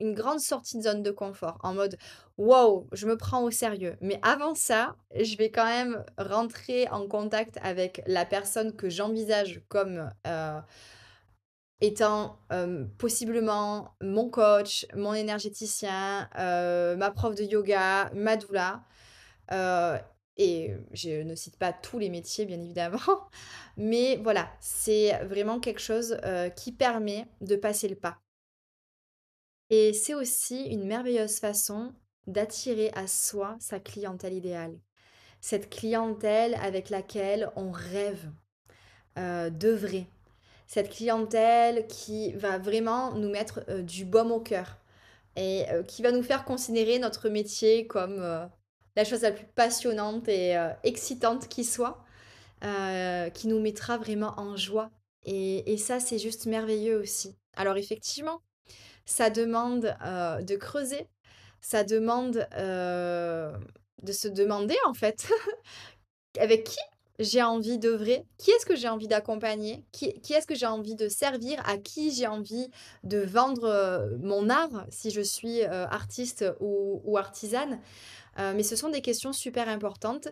une 0.00 0.12
grande 0.12 0.40
sortie 0.40 0.76
de 0.76 0.82
zone 0.82 1.02
de 1.02 1.10
confort. 1.10 1.58
En 1.62 1.72
mode, 1.72 1.96
wow, 2.36 2.86
je 2.92 3.06
me 3.06 3.16
prends 3.16 3.42
au 3.42 3.50
sérieux. 3.50 3.96
Mais 4.02 4.20
avant 4.22 4.54
ça, 4.54 4.96
je 5.18 5.34
vais 5.38 5.50
quand 5.50 5.64
même 5.64 6.04
rentrer 6.18 6.88
en 6.88 7.08
contact 7.08 7.58
avec 7.62 8.02
la 8.06 8.26
personne 8.26 8.76
que 8.76 8.90
j'envisage 8.90 9.62
comme 9.68 10.10
étant 11.80 12.38
possiblement 12.98 13.94
mon 14.02 14.28
coach, 14.28 14.84
mon 14.94 15.14
énergéticien, 15.14 16.28
ma 16.34 17.10
prof 17.12 17.34
de 17.34 17.44
yoga, 17.44 18.10
ma 18.12 18.36
doula. 18.36 18.82
Et 20.36 20.72
je 20.92 21.22
ne 21.22 21.34
cite 21.34 21.56
pas 21.56 21.72
tous 21.72 21.98
les 21.98 22.10
métiers, 22.10 22.44
bien 22.44 22.60
évidemment, 22.60 22.98
mais 23.76 24.16
voilà, 24.16 24.50
c'est 24.60 25.16
vraiment 25.24 25.60
quelque 25.60 25.80
chose 25.80 26.18
qui 26.56 26.72
permet 26.72 27.26
de 27.40 27.56
passer 27.56 27.88
le 27.88 27.96
pas. 27.96 28.18
Et 29.70 29.92
c'est 29.92 30.14
aussi 30.14 30.64
une 30.64 30.86
merveilleuse 30.86 31.38
façon 31.38 31.92
d'attirer 32.26 32.90
à 32.94 33.06
soi 33.06 33.56
sa 33.60 33.78
clientèle 33.80 34.34
idéale. 34.34 34.78
Cette 35.40 35.70
clientèle 35.70 36.54
avec 36.56 36.90
laquelle 36.90 37.50
on 37.56 37.70
rêve 37.70 38.30
d'œuvrer. 39.16 40.06
Cette 40.66 40.90
clientèle 40.90 41.86
qui 41.86 42.32
va 42.32 42.58
vraiment 42.58 43.12
nous 43.12 43.30
mettre 43.30 43.82
du 43.82 44.04
baume 44.04 44.32
au 44.32 44.40
cœur 44.40 44.78
et 45.36 45.66
qui 45.86 46.02
va 46.02 46.12
nous 46.12 46.22
faire 46.22 46.44
considérer 46.44 46.98
notre 46.98 47.28
métier 47.28 47.86
comme 47.86 48.48
la 48.96 49.04
chose 49.04 49.22
la 49.22 49.32
plus 49.32 49.46
passionnante 49.46 50.28
et 50.28 50.56
euh, 50.56 50.70
excitante 50.84 51.48
qui 51.48 51.64
soit, 51.64 52.04
euh, 52.64 53.28
qui 53.30 53.48
nous 53.48 53.60
mettra 53.60 53.98
vraiment 53.98 54.34
en 54.36 54.56
joie. 54.56 54.90
Et, 55.26 55.78
ça, 55.78 56.00
c'est 56.00 56.18
juste 56.18 56.44
merveilleux 56.44 56.98
aussi. 56.98 57.34
Alors 57.56 57.76
effectivement, 57.78 58.42
ça 59.06 59.30
demande 59.30 59.96
euh, 60.04 60.42
de 60.42 60.56
creuser, 60.56 61.08
ça 61.62 61.82
demande 61.82 62.46
de 62.52 64.12
se 64.12 64.28
demander 64.28 64.76
en 64.86 64.92
fait 64.92 65.26
avec 66.38 66.64
qui 66.64 66.78
j'ai 67.18 67.42
envie 67.42 67.78
d'œuvrer, 67.78 68.26
qui 68.36 68.50
est-ce 68.50 68.66
que 68.66 68.76
j'ai 68.76 68.88
envie 68.88 69.08
d'accompagner, 69.08 69.82
qui, 69.92 70.06
est-ce 70.28 70.46
que 70.46 70.54
j'ai 70.54 70.66
envie 70.66 70.96
de 70.96 71.08
servir, 71.08 71.62
à 71.64 71.78
qui 71.78 72.10
j'ai 72.10 72.26
envie 72.26 72.68
de 73.02 73.18
vendre 73.18 74.18
mon 74.20 74.50
art 74.50 74.84
si 74.90 75.10
je 75.10 75.22
suis 75.22 75.62
artiste 75.62 76.44
ou 76.60 77.16
artisane. 77.16 77.80
Euh, 78.38 78.52
mais 78.54 78.62
ce 78.62 78.76
sont 78.76 78.88
des 78.88 79.02
questions 79.02 79.32
super 79.32 79.68
importantes 79.68 80.28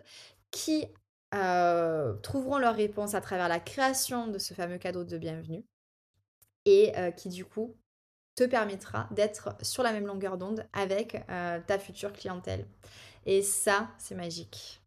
qui 0.51 0.85
euh, 1.33 2.13
trouveront 2.17 2.57
leur 2.57 2.75
réponse 2.75 3.15
à 3.15 3.21
travers 3.21 3.47
la 3.47 3.59
création 3.59 4.27
de 4.27 4.37
ce 4.37 4.53
fameux 4.53 4.77
cadeau 4.77 5.03
de 5.03 5.17
bienvenue 5.17 5.65
et 6.65 6.97
euh, 6.97 7.11
qui 7.11 7.29
du 7.29 7.45
coup 7.45 7.75
te 8.35 8.43
permettra 8.43 9.07
d'être 9.11 9.55
sur 9.61 9.83
la 9.83 9.93
même 9.93 10.07
longueur 10.07 10.37
d'onde 10.37 10.65
avec 10.73 11.23
ta 11.27 11.77
future 11.77 12.11
clientèle. 12.11 12.65
Et 13.27 13.43
ça, 13.43 13.91
c'est 13.99 14.15
magique. 14.15 14.81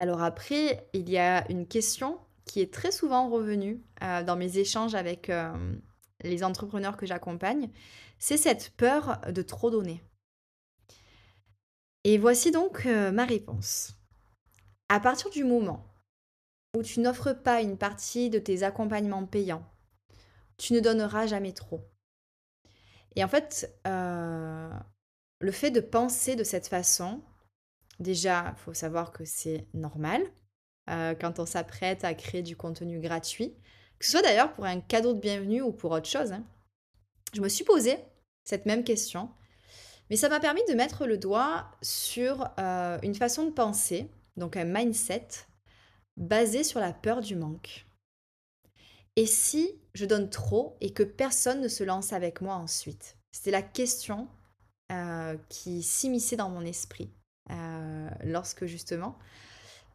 Alors 0.00 0.22
après, 0.22 0.88
il 0.94 1.10
y 1.10 1.18
a 1.18 1.46
une 1.50 1.68
question 1.68 2.18
qui 2.46 2.62
est 2.62 2.72
très 2.72 2.90
souvent 2.90 3.28
revenue 3.28 3.82
dans 4.00 4.36
mes 4.36 4.56
échanges 4.56 4.94
avec 4.94 5.30
les 6.22 6.42
entrepreneurs 6.42 6.96
que 6.96 7.04
j'accompagne, 7.04 7.68
c'est 8.18 8.38
cette 8.38 8.70
peur 8.70 9.20
de 9.30 9.42
trop 9.42 9.70
donner. 9.70 10.02
Et 12.04 12.18
voici 12.18 12.50
donc 12.50 12.86
euh, 12.86 13.12
ma 13.12 13.24
réponse. 13.24 13.94
À 14.88 14.98
partir 14.98 15.30
du 15.30 15.44
moment 15.44 15.86
où 16.76 16.82
tu 16.82 17.00
n'offres 17.00 17.32
pas 17.32 17.60
une 17.62 17.78
partie 17.78 18.30
de 18.30 18.38
tes 18.38 18.62
accompagnements 18.64 19.26
payants, 19.26 19.64
tu 20.56 20.72
ne 20.72 20.80
donneras 20.80 21.26
jamais 21.26 21.52
trop. 21.52 21.80
Et 23.14 23.22
en 23.22 23.28
fait, 23.28 23.72
euh, 23.86 24.70
le 25.40 25.52
fait 25.52 25.70
de 25.70 25.80
penser 25.80 26.34
de 26.34 26.44
cette 26.44 26.66
façon, 26.66 27.22
déjà, 28.00 28.54
il 28.56 28.60
faut 28.60 28.74
savoir 28.74 29.12
que 29.12 29.24
c'est 29.24 29.66
normal 29.74 30.22
euh, 30.90 31.14
quand 31.14 31.38
on 31.38 31.46
s'apprête 31.46 32.04
à 32.04 32.14
créer 32.14 32.42
du 32.42 32.56
contenu 32.56 33.00
gratuit, 33.00 33.54
que 33.98 34.06
ce 34.06 34.12
soit 34.12 34.22
d'ailleurs 34.22 34.52
pour 34.54 34.64
un 34.64 34.80
cadeau 34.80 35.12
de 35.12 35.20
bienvenue 35.20 35.62
ou 35.62 35.72
pour 35.72 35.92
autre 35.92 36.08
chose. 36.08 36.32
Hein. 36.32 36.44
Je 37.34 37.40
me 37.40 37.48
suis 37.48 37.64
posé 37.64 37.98
cette 38.44 38.66
même 38.66 38.82
question 38.82 39.30
mais 40.12 40.16
ça 40.16 40.28
m'a 40.28 40.40
permis 40.40 40.60
de 40.68 40.74
mettre 40.74 41.06
le 41.06 41.16
doigt 41.16 41.70
sur 41.80 42.46
euh, 42.58 42.98
une 43.02 43.14
façon 43.14 43.46
de 43.46 43.50
penser, 43.50 44.10
donc 44.36 44.58
un 44.58 44.66
mindset, 44.66 45.26
basé 46.18 46.64
sur 46.64 46.80
la 46.80 46.92
peur 46.92 47.22
du 47.22 47.34
manque. 47.34 47.86
Et 49.16 49.24
si 49.24 49.70
je 49.94 50.04
donne 50.04 50.28
trop 50.28 50.76
et 50.82 50.92
que 50.92 51.02
personne 51.02 51.62
ne 51.62 51.68
se 51.68 51.82
lance 51.82 52.12
avec 52.12 52.42
moi 52.42 52.56
ensuite? 52.56 53.16
C'était 53.34 53.52
la 53.52 53.62
question 53.62 54.28
euh, 54.92 55.38
qui 55.48 55.82
s'immisçait 55.82 56.36
dans 56.36 56.50
mon 56.50 56.66
esprit 56.66 57.10
euh, 57.50 58.10
lorsque 58.22 58.66
justement 58.66 59.18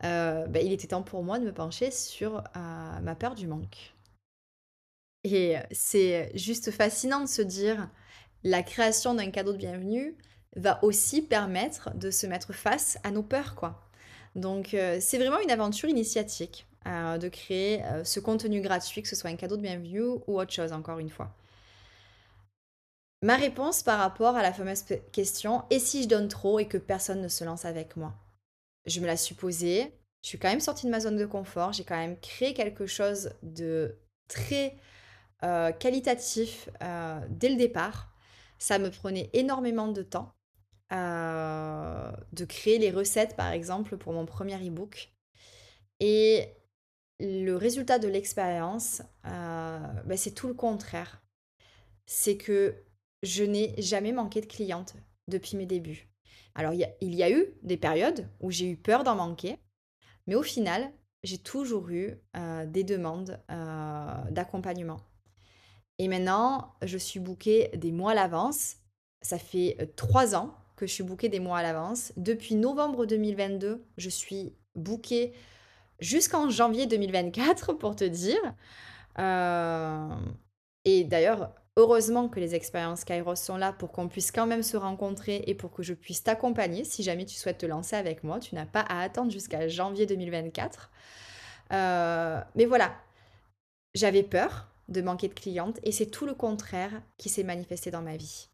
ben, 0.01 0.57
il 0.63 0.71
était 0.71 0.87
temps 0.87 1.03
pour 1.03 1.21
moi 1.21 1.37
de 1.37 1.45
me 1.45 1.53
pencher 1.53 1.91
sur 1.91 2.43
ma 2.55 3.15
peur 3.15 3.35
du 3.35 3.45
manque. 3.45 3.93
Et 5.23 5.57
c'est 5.71 6.31
juste 6.33 6.71
fascinant 6.71 7.21
de 7.21 7.27
se 7.27 7.43
dire, 7.43 7.87
la 8.43 8.63
création 8.63 9.13
d'un 9.13 9.31
cadeau 9.31 9.53
de 9.53 9.57
bienvenue 9.57 10.15
va 10.55 10.83
aussi 10.83 11.21
permettre 11.21 11.95
de 11.95 12.11
se 12.11 12.27
mettre 12.27 12.53
face 12.53 12.97
à 13.03 13.11
nos 13.11 13.23
peurs, 13.23 13.55
quoi. 13.55 13.83
Donc 14.35 14.75
c'est 14.99 15.17
vraiment 15.17 15.39
une 15.39 15.51
aventure 15.51 15.89
initiatique 15.89 16.67
de 16.85 17.27
créer 17.27 17.81
ce 18.03 18.19
contenu 18.19 18.61
gratuit, 18.61 19.01
que 19.01 19.07
ce 19.07 19.15
soit 19.15 19.31
un 19.31 19.35
cadeau 19.35 19.57
de 19.57 19.63
bienvenue 19.63 20.01
ou 20.01 20.39
autre 20.39 20.53
chose, 20.53 20.73
encore 20.73 20.99
une 20.99 21.09
fois. 21.09 21.35
Ma 23.23 23.35
réponse 23.35 23.81
par 23.81 23.97
rapport 23.97 24.35
à 24.35 24.43
la 24.43 24.53
fameuse 24.53 24.83
question 25.11 25.63
et 25.71 25.79
si 25.79 26.03
je 26.03 26.07
donne 26.07 26.27
trop 26.27 26.59
et 26.59 26.67
que 26.67 26.77
personne 26.77 27.21
ne 27.21 27.27
se 27.27 27.43
lance 27.43 27.65
avec 27.65 27.97
moi? 27.97 28.13
Je 28.85 28.99
me 28.99 29.07
la 29.07 29.17
suis 29.17 29.33
posée, 29.33 29.91
je 30.21 30.29
suis 30.29 30.37
quand 30.37 30.49
même 30.49 30.59
sortie 30.59 30.85
de 30.85 30.91
ma 30.91 30.99
zone 30.99 31.17
de 31.17 31.25
confort, 31.25 31.73
j'ai 31.73 31.83
quand 31.83 31.97
même 31.97 32.19
créé 32.19 32.53
quelque 32.53 32.85
chose 32.85 33.31
de 33.41 33.97
très 34.27 34.75
euh, 35.43 35.71
qualitatif 35.71 36.69
euh, 36.83 37.19
dès 37.29 37.49
le 37.49 37.55
départ. 37.55 38.13
Ça 38.59 38.79
me 38.79 38.89
prenait 38.89 39.29
énormément 39.33 39.87
de 39.87 40.01
temps 40.01 40.33
euh, 40.93 42.11
de 42.33 42.45
créer 42.45 42.79
les 42.79 42.91
recettes, 42.91 43.35
par 43.35 43.51
exemple, 43.51 43.97
pour 43.97 44.13
mon 44.13 44.25
premier 44.25 44.55
e-book. 44.55 45.11
Et 45.99 46.53
le 47.19 47.55
résultat 47.55 47.99
de 47.99 48.07
l'expérience, 48.07 49.01
ben, 49.23 50.15
c'est 50.15 50.31
tout 50.31 50.47
le 50.47 50.53
contraire. 50.53 51.23
C'est 52.05 52.37
que 52.37 52.75
je 53.23 53.43
n'ai 53.43 53.73
jamais 53.81 54.11
manqué 54.11 54.41
de 54.41 54.45
clientes 54.45 54.95
depuis 55.27 55.57
mes 55.57 55.65
débuts. 55.65 56.07
Alors, 56.57 56.73
il 56.73 57.15
y, 57.15 57.23
a, 57.23 57.29
eu 57.29 57.45
des 57.61 57.77
périodes 57.77 58.27
où 58.39 58.49
j'ai 58.49 58.67
eu 58.67 58.77
peur 58.77 59.03
d'en 59.03 59.15
manquer, 59.15 59.59
mais 60.25 60.33
au 60.33 60.41
final, 60.41 60.91
j'ai 61.23 61.37
toujours 61.37 61.89
eu 61.89 62.19
euh, 62.35 62.65
des 62.65 62.83
demandes 62.83 63.39
euh, 63.51 64.31
d'accompagnement. 64.31 64.99
Et 65.99 66.07
maintenant, 66.07 66.73
je 66.83 66.97
suis 66.97 67.19
bookée 67.19 67.69
des 67.75 67.91
mois 67.91 68.11
à 68.11 68.15
l'avance. 68.15 68.77
Ça 69.21 69.39
fait 69.39 69.91
trois 69.95 70.35
ans 70.35 70.53
que 70.75 70.85
je 70.85 70.93
suis 70.93 71.03
bookée 71.03 71.29
des 71.29 71.39
mois 71.39 71.57
à 71.57 71.63
l'avance. 71.63 72.13
Depuis 72.17 72.55
novembre 72.55 73.05
2022, 73.05 73.83
je 73.97 74.09
suis 74.09 74.53
bookée 74.75 75.33
jusqu'en 75.99 76.49
janvier 76.49 76.85
2024, 76.85 77.73
pour 77.73 77.95
te 77.95 78.03
dire. 78.03 78.39
et 80.85 81.03
d'ailleurs, 81.03 81.51
Heureusement 81.77 82.27
que 82.27 82.39
les 82.39 82.55
expériences 82.55 83.03
Kairos 83.03 83.35
sont 83.35 83.55
là 83.55 83.71
pour 83.71 83.91
qu'on 83.91 84.07
puisse 84.07 84.31
quand 84.31 84.47
même 84.47 84.63
se 84.63 84.77
rencontrer 84.77 85.43
et 85.45 85.53
pour 85.53 85.71
que 85.71 85.83
je 85.83 85.93
puisse 85.93 86.23
t'accompagner. 86.23 86.83
Si 86.83 87.03
jamais 87.03 87.23
tu 87.23 87.35
souhaites 87.35 87.59
te 87.59 87.67
lancer 87.67 87.95
avec 87.95 88.23
moi, 88.23 88.39
tu 88.39 88.55
n'as 88.55 88.65
pas 88.65 88.79
à 88.79 89.01
attendre 89.01 89.31
jusqu'à 89.31 89.67
janvier 89.67 90.07
2024. 90.07 90.89
Euh, 91.73 92.41
mais 92.55 92.65
voilà, 92.65 92.95
j'avais 93.93 94.23
peur 94.23 94.67
de 94.87 95.01
manquer 95.01 95.27
de 95.27 95.33
clientes 95.33 95.79
et 95.83 95.91
c'est 95.91 96.07
tout 96.07 96.25
le 96.25 96.33
contraire 96.33 97.01
qui 97.17 97.29
s'est 97.29 97.43
manifesté 97.43 97.91
dans 97.91 98.01
ma 98.01 98.17
vie. 98.17 98.49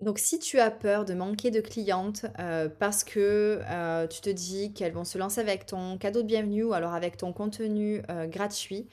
Donc 0.00 0.18
si 0.18 0.38
tu 0.38 0.58
as 0.58 0.70
peur 0.70 1.06
de 1.06 1.14
manquer 1.14 1.50
de 1.50 1.60
clientes 1.60 2.26
euh, 2.38 2.68
parce 2.68 3.02
que 3.02 3.60
euh, 3.62 4.06
tu 4.06 4.20
te 4.20 4.28
dis 4.28 4.74
qu'elles 4.74 4.92
vont 4.92 5.04
se 5.04 5.16
lancer 5.16 5.40
avec 5.40 5.64
ton 5.64 5.96
cadeau 5.96 6.22
de 6.22 6.26
bienvenue 6.26 6.64
ou 6.64 6.74
alors 6.74 6.92
avec 6.92 7.16
ton 7.16 7.32
contenu 7.32 8.02
gratuit 8.26 8.88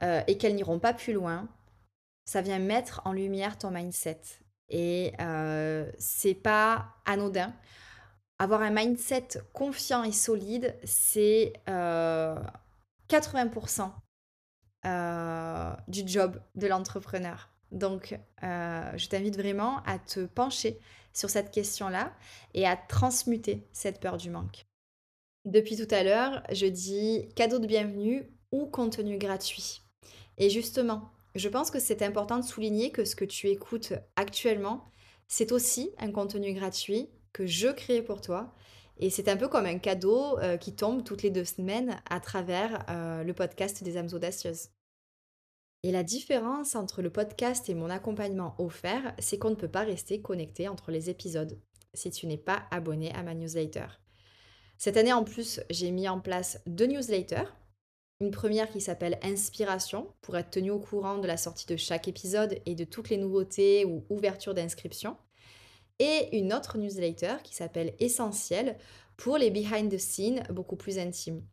et 0.00 0.38
qu'elles 0.38 0.54
n'iront 0.54 0.78
pas 0.78 0.94
plus 0.94 1.12
loin, 1.12 1.48
ça 2.28 2.42
vient 2.42 2.60
mettre 2.60 3.00
en 3.04 3.12
lumière 3.12 3.56
ton 3.56 3.72
mindset. 3.72 4.20
Et 4.68 5.14
euh, 5.20 5.90
c'est 5.98 6.34
pas 6.34 6.94
anodin. 7.06 7.54
Avoir 8.38 8.60
un 8.60 8.70
mindset 8.70 9.28
confiant 9.54 10.04
et 10.04 10.12
solide, 10.12 10.76
c'est 10.84 11.54
80% 11.66 13.90
euh, 14.88 15.74
du 15.86 16.02
job 16.06 16.40
de 16.54 16.66
l'entrepreneur. 16.66 17.50
Donc, 17.72 18.18
euh, 18.42 18.92
je 18.96 19.08
t'invite 19.08 19.36
vraiment 19.36 19.82
à 19.84 19.98
te 19.98 20.24
pencher 20.24 20.78
sur 21.12 21.28
cette 21.28 21.50
question-là 21.50 22.12
et 22.54 22.66
à 22.66 22.76
transmuter 22.76 23.66
cette 23.72 24.00
peur 24.00 24.16
du 24.16 24.30
manque. 24.30 24.64
Depuis 25.44 25.76
tout 25.76 25.92
à 25.94 26.02
l'heure, 26.02 26.42
je 26.52 26.66
dis 26.66 27.28
cadeau 27.36 27.58
de 27.58 27.66
bienvenue 27.66 28.30
ou 28.50 28.66
contenu 28.66 29.18
gratuit. 29.18 29.82
Et 30.38 30.48
justement, 30.48 31.10
je 31.34 31.48
pense 31.48 31.70
que 31.70 31.80
c'est 31.80 32.02
important 32.02 32.38
de 32.38 32.44
souligner 32.44 32.90
que 32.90 33.04
ce 33.04 33.14
que 33.16 33.26
tu 33.26 33.48
écoutes 33.48 33.92
actuellement, 34.16 34.84
c'est 35.26 35.52
aussi 35.52 35.90
un 35.98 36.12
contenu 36.12 36.54
gratuit 36.54 37.10
que 37.34 37.46
je 37.46 37.68
crée 37.68 38.00
pour 38.00 38.22
toi. 38.22 38.54
Et 38.96 39.10
c'est 39.10 39.28
un 39.28 39.36
peu 39.36 39.48
comme 39.48 39.66
un 39.66 39.78
cadeau 39.78 40.38
euh, 40.38 40.56
qui 40.56 40.74
tombe 40.74 41.04
toutes 41.04 41.22
les 41.22 41.30
deux 41.30 41.44
semaines 41.44 42.00
à 42.08 42.20
travers 42.20 42.84
le 42.88 43.32
podcast 43.32 43.84
des 43.84 43.98
âmes 43.98 44.08
audacieuses. 44.12 44.70
Et 45.82 45.92
la 45.92 46.02
différence 46.02 46.74
entre 46.74 47.02
le 47.02 47.10
podcast 47.10 47.68
et 47.68 47.74
mon 47.74 47.90
accompagnement 47.90 48.54
offert, 48.58 49.14
c'est 49.18 49.38
qu'on 49.38 49.50
ne 49.50 49.54
peut 49.54 49.70
pas 49.70 49.84
rester 49.84 50.20
connecté 50.20 50.68
entre 50.68 50.90
les 50.90 51.10
épisodes 51.10 51.58
si 51.94 52.10
tu 52.10 52.26
n'es 52.26 52.38
pas 52.38 52.64
abonné 52.70 53.12
à 53.14 53.22
ma 53.22 53.34
newsletter. 53.34 53.86
Cette 54.76 54.96
année 54.96 55.12
en 55.12 55.24
plus, 55.24 55.60
j'ai 55.70 55.90
mis 55.90 56.08
en 56.08 56.20
place 56.20 56.60
deux 56.66 56.86
newsletters 56.86 57.48
une 58.20 58.30
première 58.32 58.68
qui 58.68 58.80
s'appelle 58.80 59.18
Inspiration 59.22 60.12
pour 60.22 60.36
être 60.36 60.50
tenu 60.50 60.70
au 60.70 60.80
courant 60.80 61.18
de 61.18 61.26
la 61.26 61.36
sortie 61.36 61.66
de 61.66 61.76
chaque 61.76 62.08
épisode 62.08 62.60
et 62.66 62.74
de 62.74 62.84
toutes 62.84 63.10
les 63.10 63.16
nouveautés 63.16 63.84
ou 63.84 64.04
ouvertures 64.08 64.54
d'inscription. 64.54 65.16
Et 66.00 66.36
une 66.36 66.52
autre 66.52 66.78
newsletter 66.78 67.36
qui 67.44 67.54
s'appelle 67.54 67.94
Essentiel 68.00 68.76
pour 69.16 69.38
les 69.38 69.50
behind 69.50 69.90
the 69.90 69.98
scenes 69.98 70.42
beaucoup 70.50 70.76
plus 70.76 70.98
intimes. 70.98 71.44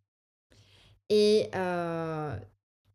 Et 1.09 1.49
euh, 1.53 2.35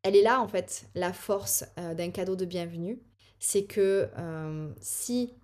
elle 0.03 0.17
est 0.17 0.23
là 0.23 0.41
en 0.41 0.49
fait, 0.49 0.87
la 0.95 1.13
force 1.13 1.65
euh, 1.79 1.95
d'un 1.95 2.11
cadeau 2.11 2.37
de 2.37 2.45
bienvenue. 2.45 3.01
C'est 3.39 3.65
que 3.65 4.09
euh, 4.19 4.73
si 4.81 5.35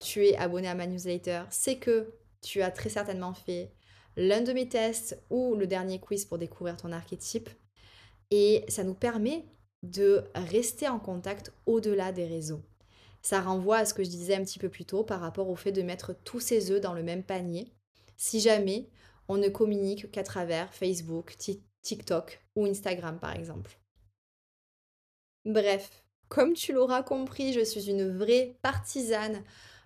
tu 0.00 0.26
es 0.26 0.36
abonné 0.36 0.68
à 0.68 0.74
ma 0.74 0.86
newsletter, 0.86 1.42
c'est 1.50 1.76
que 1.76 2.12
tu 2.42 2.62
as 2.62 2.70
très 2.70 2.90
certainement 2.90 3.32
fait 3.32 3.72
l'un 4.16 4.42
de 4.42 4.52
mes 4.52 4.68
tests 4.68 5.20
ou 5.30 5.54
le 5.54 5.66
dernier 5.66 5.98
quiz 5.98 6.24
pour 6.24 6.38
découvrir 6.38 6.76
ton 6.76 6.92
archétype. 6.92 7.48
Et 8.30 8.64
ça 8.68 8.84
nous 8.84 8.94
permet 8.94 9.44
de 9.82 10.24
rester 10.34 10.88
en 10.88 10.98
contact 10.98 11.52
au-delà 11.66 12.12
des 12.12 12.26
réseaux. 12.26 12.62
Ça 13.22 13.40
renvoie 13.40 13.78
à 13.78 13.84
ce 13.84 13.94
que 13.94 14.04
je 14.04 14.10
disais 14.10 14.34
un 14.34 14.44
petit 14.44 14.58
peu 14.58 14.68
plus 14.68 14.84
tôt 14.84 15.04
par 15.04 15.20
rapport 15.20 15.48
au 15.48 15.56
fait 15.56 15.72
de 15.72 15.82
mettre 15.82 16.14
tous 16.24 16.40
ses 16.40 16.70
œufs 16.70 16.80
dans 16.80 16.92
le 16.94 17.02
même 17.02 17.22
panier, 17.22 17.72
si 18.16 18.40
jamais 18.40 18.88
on 19.28 19.36
ne 19.36 19.48
communique 19.48 20.10
qu'à 20.10 20.22
travers 20.22 20.72
Facebook, 20.74 21.36
TikTok 21.82 22.42
ou 22.56 22.66
Instagram 22.66 23.18
par 23.18 23.34
exemple. 23.34 23.78
Bref, 25.44 26.02
comme 26.28 26.54
tu 26.54 26.72
l'auras 26.72 27.02
compris, 27.02 27.52
je 27.52 27.60
suis 27.60 27.90
une 27.90 28.16
vraie 28.16 28.56
partisane 28.62 29.42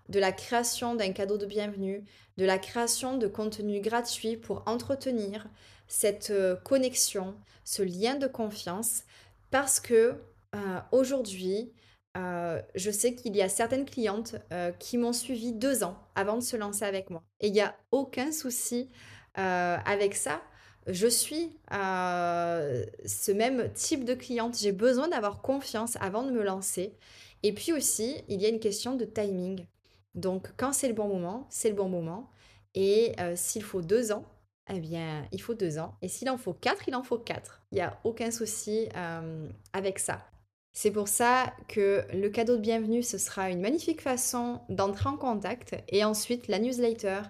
de 0.09 0.21
la 0.21 0.31
création 0.31 0.95
d'un 0.95 1.13
cadeau 1.13 1.37
de 1.37 1.47
bienvenue, 1.47 2.05
de 2.37 2.45
la 2.45 2.59
création 2.59 3.19
de 3.19 3.27
contenu 3.27 3.81
gratuit 3.81 4.37
pour 4.37 4.63
entretenir 4.67 5.49
cette 5.89 6.31
euh, 6.31 6.55
connexion, 6.55 7.35
ce 7.65 7.83
lien 7.83 8.15
de 8.15 8.29
confiance, 8.29 9.03
parce 9.51 9.81
que 9.81 10.15
euh, 10.55 10.81
aujourd'hui, 10.93 11.73
euh, 12.17 12.63
je 12.77 12.91
sais 12.93 13.17
qu'il 13.17 13.35
y 13.37 13.43
a 13.43 13.49
certaines 13.49 13.85
clientes 13.85 14.37
qui 14.79 14.97
m'ont 14.97 15.13
suivi 15.13 15.53
deux 15.53 15.83
ans 15.85 15.99
avant 16.15 16.37
de 16.37 16.43
se 16.43 16.57
lancer 16.57 16.85
avec 16.85 17.11
moi. 17.11 17.23
Et 17.41 17.49
il 17.49 17.53
n'y 17.53 17.61
a 17.61 17.77
aucun 17.91 18.33
souci 18.33 18.91
avec 19.35 20.17
ça. 20.17 20.41
Je 20.89 21.07
suis 21.07 21.51
ce 21.71 23.33
même 23.33 23.73
type 23.75 24.05
de 24.05 24.15
cliente. 24.15 24.59
J'ai 24.59 24.73
besoin 24.73 25.09
d'avoir 25.09 25.43
confiance 25.43 25.97
avant 26.01 26.23
de 26.23 26.31
me 26.31 26.43
lancer. 26.43 26.95
Et 27.43 27.53
puis 27.53 27.73
aussi, 27.73 28.17
il 28.29 28.41
y 28.41 28.47
a 28.47 28.49
une 28.49 28.61
question 28.61 28.97
de 28.97 29.05
timing. 29.05 29.67
Donc, 30.15 30.49
quand 30.57 30.73
c'est 30.73 30.89
le 30.89 30.95
bon 30.95 31.09
moment, 31.09 31.47
c'est 31.51 31.69
le 31.69 31.75
bon 31.77 31.89
moment. 31.89 32.31
Et 32.75 33.15
s'il 33.37 33.63
faut 33.63 33.83
deux 33.83 34.13
ans, 34.13 34.25
eh 34.71 34.81
bien, 34.81 35.27
il 35.33 35.41
faut 35.41 35.55
deux 35.55 35.79
ans. 35.79 35.95
Et 36.03 36.09
s'il 36.09 36.29
en 36.29 36.37
faut 36.37 36.53
quatre, 36.53 36.89
il 36.89 36.95
en 36.95 37.03
faut 37.03 37.19
quatre. 37.19 37.63
Il 37.73 37.77
n'y 37.77 37.81
a 37.81 37.99
aucun 38.05 38.31
souci 38.31 38.89
euh, 38.97 39.49
avec 39.73 39.99
ça. 39.99 40.25
C'est 40.73 40.91
pour 40.91 41.09
ça 41.09 41.53
que 41.69 42.05
le 42.13 42.29
cadeau 42.29 42.57
de 42.57 42.61
bienvenue, 42.61 43.03
ce 43.03 43.19
sera 43.19 43.51
une 43.51 43.61
magnifique 43.61 44.01
façon 44.01 44.61
d'entrer 44.69 45.09
en 45.09 45.17
contact. 45.17 45.77
Et 45.89 46.05
ensuite, 46.05 46.49
la 46.49 46.59
newsletter 46.59 47.23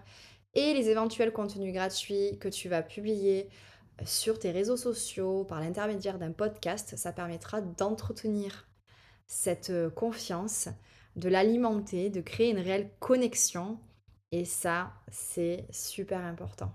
et 0.59 0.75
les 0.75 0.89
éventuels 0.89 1.33
contenus 1.33 1.73
gratuits 1.73 2.37
que 2.41 2.49
tu 2.49 2.69
vas 2.69 2.83
publier 2.83 3.49
sur 4.05 4.41
tes 4.41 4.51
réseaux 4.51 4.77
sociaux 4.77 5.45
par 5.45 5.61
l'intermédiaire 5.61 6.19
d'un 6.19 6.33
podcast, 6.33 6.97
ça 6.97 7.13
permettra 7.13 7.61
d'entretenir 7.61 8.67
cette 9.29 9.71
euh, 9.71 9.89
confiance, 9.89 10.69
de 11.15 11.29
l'alimenter, 11.29 12.11
de 12.11 12.21
créer 12.21 12.51
une 12.51 12.59
réelle 12.59 12.91
connexion. 12.99 13.79
Et 14.33 14.45
ça, 14.45 14.93
c'est 15.13 15.65
super 15.71 16.25
important. 16.25 16.73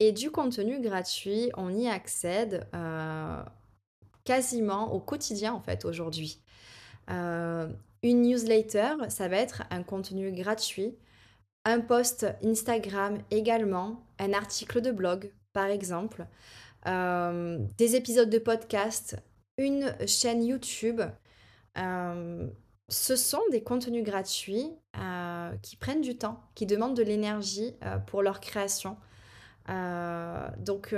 Et 0.00 0.12
du 0.12 0.30
contenu 0.32 0.80
gratuit, 0.80 1.50
on 1.56 1.70
y 1.76 1.88
accède 1.88 2.66
euh, 2.74 3.42
quasiment 4.24 4.92
au 4.92 5.00
quotidien 5.00 5.52
en 5.52 5.60
fait 5.60 5.84
aujourd'hui. 5.84 6.42
Euh, 7.10 7.68
une 8.02 8.22
newsletter, 8.22 8.94
ça 9.10 9.28
va 9.28 9.36
être 9.36 9.62
un 9.70 9.82
contenu 9.82 10.32
gratuit, 10.32 10.96
un 11.64 11.80
post 11.80 12.26
Instagram 12.44 13.18
également, 13.30 14.04
un 14.18 14.32
article 14.32 14.80
de 14.80 14.90
blog 14.90 15.32
par 15.52 15.66
exemple, 15.66 16.26
des 16.86 17.96
épisodes 17.96 18.30
de 18.30 18.38
podcast, 18.38 19.16
une 19.58 19.94
chaîne 20.06 20.44
YouTube. 20.44 21.02
ce 21.76 23.16
sont 23.16 23.42
des 23.50 23.62
contenus 23.62 24.04
gratuits 24.04 24.70
qui 25.62 25.76
prennent 25.76 26.00
du 26.00 26.16
temps, 26.16 26.40
qui 26.54 26.66
demandent 26.66 26.96
de 26.96 27.02
l'énergie 27.02 27.74
pour 28.06 28.22
leur 28.22 28.40
création. 28.40 28.96
donc 29.66 30.94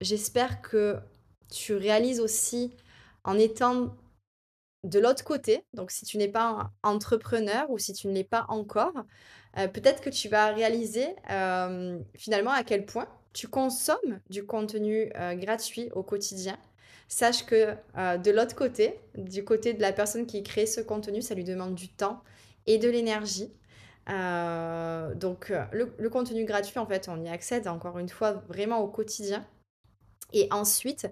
j'espère 0.00 0.62
que 0.62 0.98
tu 1.50 1.74
réalises 1.74 2.20
aussi 2.20 2.74
en 3.24 3.38
étant 3.38 3.94
de 4.84 4.98
l'autre 5.00 5.24
côté, 5.24 5.64
donc 5.74 5.90
si 5.90 6.04
tu 6.04 6.18
n'es 6.18 6.28
pas 6.28 6.70
entrepreneur 6.82 7.68
ou 7.68 7.78
si 7.78 7.92
tu 7.92 8.06
ne 8.06 8.12
l'es 8.12 8.24
pas 8.24 8.46
encore, 8.48 8.94
peut-être 9.54 10.00
que 10.00 10.10
tu 10.10 10.28
vas 10.28 10.52
réaliser 10.52 11.06
finalement 12.16 12.52
à 12.52 12.62
quel 12.64 12.86
point 12.86 13.08
tu 13.32 13.48
consommes 13.48 14.20
du 14.30 14.44
contenu 14.46 15.10
gratuit 15.34 15.90
au 15.94 16.02
quotidien. 16.02 16.58
Sache 17.08 17.46
que 17.46 17.74
de 17.96 18.30
l'autre 18.30 18.54
côté, 18.54 19.00
du 19.16 19.44
côté 19.44 19.72
de 19.72 19.80
la 19.80 19.92
personne 19.92 20.26
qui 20.26 20.42
crée 20.42 20.66
ce 20.66 20.80
contenu, 20.80 21.22
ça 21.22 21.34
lui 21.34 21.44
demande 21.44 21.74
du 21.74 21.88
temps 21.88 22.22
et 22.66 22.78
de 22.78 22.88
l'énergie. 22.88 23.52
donc 24.06 25.52
le, 25.72 26.08
contenu 26.08 26.44
gratuit, 26.44 26.78
en 26.78 26.86
fait, 26.86 27.08
on 27.08 27.22
y 27.24 27.28
accède 27.28 27.68
encore 27.68 27.98
une 27.98 28.08
fois 28.08 28.32
vraiment 28.48 28.78
au 28.80 28.88
quotidien. 28.88 29.46
Et 30.32 30.48
ensuite, 30.50 31.08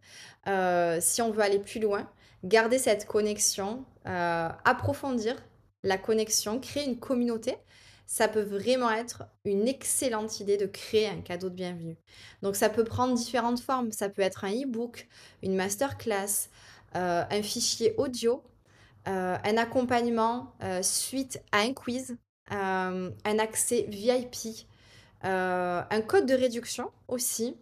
euh, 0.46 0.99
si 1.01 1.22
on 1.22 1.31
veut 1.31 1.42
aller 1.42 1.59
plus 1.59 1.81
loin, 1.81 2.09
garder 2.44 2.79
cette 2.79 3.07
connexion, 3.07 3.85
euh, 4.07 4.49
approfondir 4.64 5.37
la 5.83 5.99
connexion, 5.99 6.61
créer 6.61 6.85
une 6.85 6.99
communauté, 6.99 7.57
ça 8.07 8.29
peut 8.29 8.42
vraiment 8.42 8.90
être 8.90 9.25
une 9.45 9.69
excellente 9.69 10.40
idée 10.40 10.57
de 10.57 10.66
créer 10.66 11.09
un 11.09 11.21
cadeau 11.21 11.49
de 11.49 11.55
bienvenue. 11.55 11.97
Donc 12.42 12.57
ça 12.57 12.69
peut 12.69 12.85
prendre 12.85 13.14
différentes 13.14 13.61
formes. 13.61 13.92
Ça 13.92 14.09
peut 14.09 14.23
être 14.23 14.45
un 14.45 14.53
e-book, 14.53 15.09
une 15.42 15.57
masterclass, 15.57 16.49
euh, 16.95 17.25
un 17.29 17.42
fichier 17.42 17.95
audio, 17.99 18.42
un 19.05 19.57
accompagnement 19.57 20.53
suite 20.83 21.40
à 21.53 21.59
un 21.59 21.73
quiz, 21.73 22.16
un 22.51 23.38
accès 23.38 23.87
VIP, 23.88 24.66
un 25.23 26.01
code 26.07 26.27
de 26.27 26.35
réduction 26.35 26.90
aussi. 27.07 27.57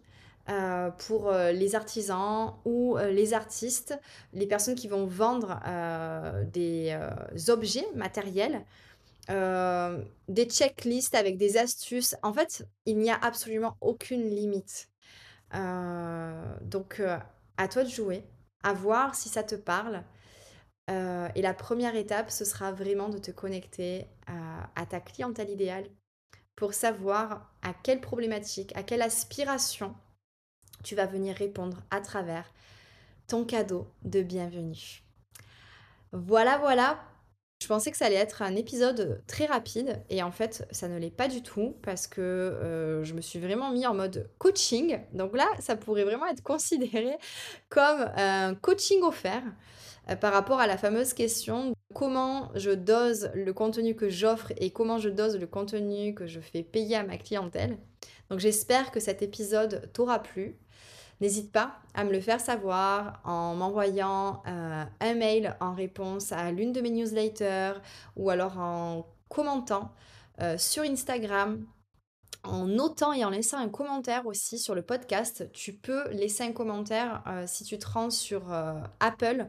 Euh, 0.47 0.91
pour 1.07 1.29
euh, 1.29 1.51
les 1.51 1.73
artisans 1.73 2.53
ou 2.65 2.99
euh, 2.99 3.09
les 3.09 3.33
artistes, 3.33 3.99
les 4.31 4.45
personnes 4.45 4.75
qui 4.75 4.87
vont 4.87 5.07
vendre 5.07 5.59
des 6.53 6.95
objets 7.49 7.87
matériels, 7.95 8.63
des 9.27 10.45
checklists 10.45 11.15
avec 11.15 11.37
des 11.37 11.57
astuces. 11.57 12.15
En 12.23 12.33
fait, 12.33 12.67
il 12.85 12.97
n'y 12.97 13.11
a 13.11 13.17
absolument 13.21 13.77
aucune 13.81 14.29
limite. 14.29 14.89
donc, 15.53 17.01
à 17.57 17.67
toi 17.67 17.83
de 17.83 17.89
jouer, 17.89 18.23
à 18.63 18.73
voir 18.73 19.15
si 19.15 19.29
ça 19.29 19.43
te 19.43 19.55
parle. 19.55 20.03
et 20.89 21.41
la 21.41 21.53
première 21.53 21.95
étape, 21.95 22.29
ce 22.29 22.45
sera 22.45 22.71
vraiment 22.71 23.09
de 23.09 23.17
te 23.17 23.31
connecter 23.31 24.07
à 24.27 24.85
ta 24.85 24.99
clientèle 24.99 25.49
idéale 25.49 25.89
pour 26.55 26.73
savoir 26.73 27.53
à 27.61 27.73
quelle 27.73 28.01
problématique, 28.01 28.75
à 28.75 28.83
quelle 28.83 29.01
aspiration 29.01 29.95
tu 30.83 30.95
vas 30.95 31.05
venir 31.05 31.35
répondre 31.35 31.81
à 31.91 31.99
travers 31.99 32.45
ton 33.27 33.43
cadeau 33.43 33.87
de 34.03 34.21
bienvenue. 34.21 35.03
Voilà, 36.11 36.57
voilà. 36.59 36.99
Je 37.65 37.67
pensais 37.67 37.89
que 37.89 37.97
ça 37.97 38.05
allait 38.05 38.13
être 38.13 38.43
un 38.43 38.55
épisode 38.55 39.23
très 39.25 39.47
rapide 39.47 39.99
et 40.11 40.21
en 40.21 40.29
fait 40.29 40.67
ça 40.69 40.87
ne 40.87 40.99
l'est 40.99 41.09
pas 41.09 41.27
du 41.27 41.41
tout 41.41 41.75
parce 41.81 42.05
que 42.05 42.21
euh, 42.21 43.03
je 43.03 43.15
me 43.15 43.21
suis 43.21 43.39
vraiment 43.39 43.71
mis 43.71 43.87
en 43.87 43.95
mode 43.95 44.29
coaching. 44.37 44.99
Donc 45.13 45.35
là 45.35 45.47
ça 45.57 45.75
pourrait 45.75 46.03
vraiment 46.03 46.27
être 46.27 46.43
considéré 46.43 47.17
comme 47.69 48.07
un 48.17 48.53
coaching 48.53 49.01
offert 49.01 49.41
euh, 50.11 50.15
par 50.15 50.31
rapport 50.31 50.59
à 50.59 50.67
la 50.67 50.77
fameuse 50.77 51.13
question 51.13 51.73
comment 51.95 52.51
je 52.53 52.69
dose 52.69 53.31
le 53.33 53.51
contenu 53.51 53.95
que 53.95 54.09
j'offre 54.09 54.53
et 54.57 54.69
comment 54.69 54.99
je 54.99 55.09
dose 55.09 55.35
le 55.39 55.47
contenu 55.47 56.13
que 56.13 56.27
je 56.27 56.41
fais 56.41 56.61
payer 56.61 56.97
à 56.97 57.03
ma 57.03 57.17
clientèle. 57.17 57.79
Donc 58.29 58.41
j'espère 58.41 58.91
que 58.91 58.99
cet 58.99 59.23
épisode 59.23 59.89
t'aura 59.91 60.21
plu. 60.21 60.55
N'hésite 61.21 61.51
pas 61.51 61.79
à 61.93 62.03
me 62.03 62.11
le 62.11 62.19
faire 62.19 62.41
savoir 62.41 63.21
en 63.23 63.55
m'envoyant 63.55 64.43
euh, 64.47 64.83
un 64.99 65.13
mail 65.13 65.55
en 65.61 65.73
réponse 65.73 66.31
à 66.31 66.51
l'une 66.51 66.73
de 66.73 66.81
mes 66.81 66.89
newsletters 66.89 67.73
ou 68.17 68.29
alors 68.29 68.59
en 68.59 69.07
commentant 69.29 69.93
euh, 70.41 70.57
sur 70.57 70.83
Instagram, 70.83 71.65
en 72.43 72.67
notant 72.67 73.13
et 73.13 73.23
en 73.23 73.29
laissant 73.29 73.57
un 73.57 73.69
commentaire 73.69 74.25
aussi 74.25 74.59
sur 74.59 74.75
le 74.75 74.81
podcast. 74.81 75.49
Tu 75.53 75.73
peux 75.73 76.09
laisser 76.09 76.43
un 76.43 76.51
commentaire 76.51 77.23
euh, 77.27 77.45
si 77.47 77.63
tu 77.63 77.77
te 77.79 77.87
rends 77.87 78.09
sur 78.09 78.51
Apple, 78.99 79.47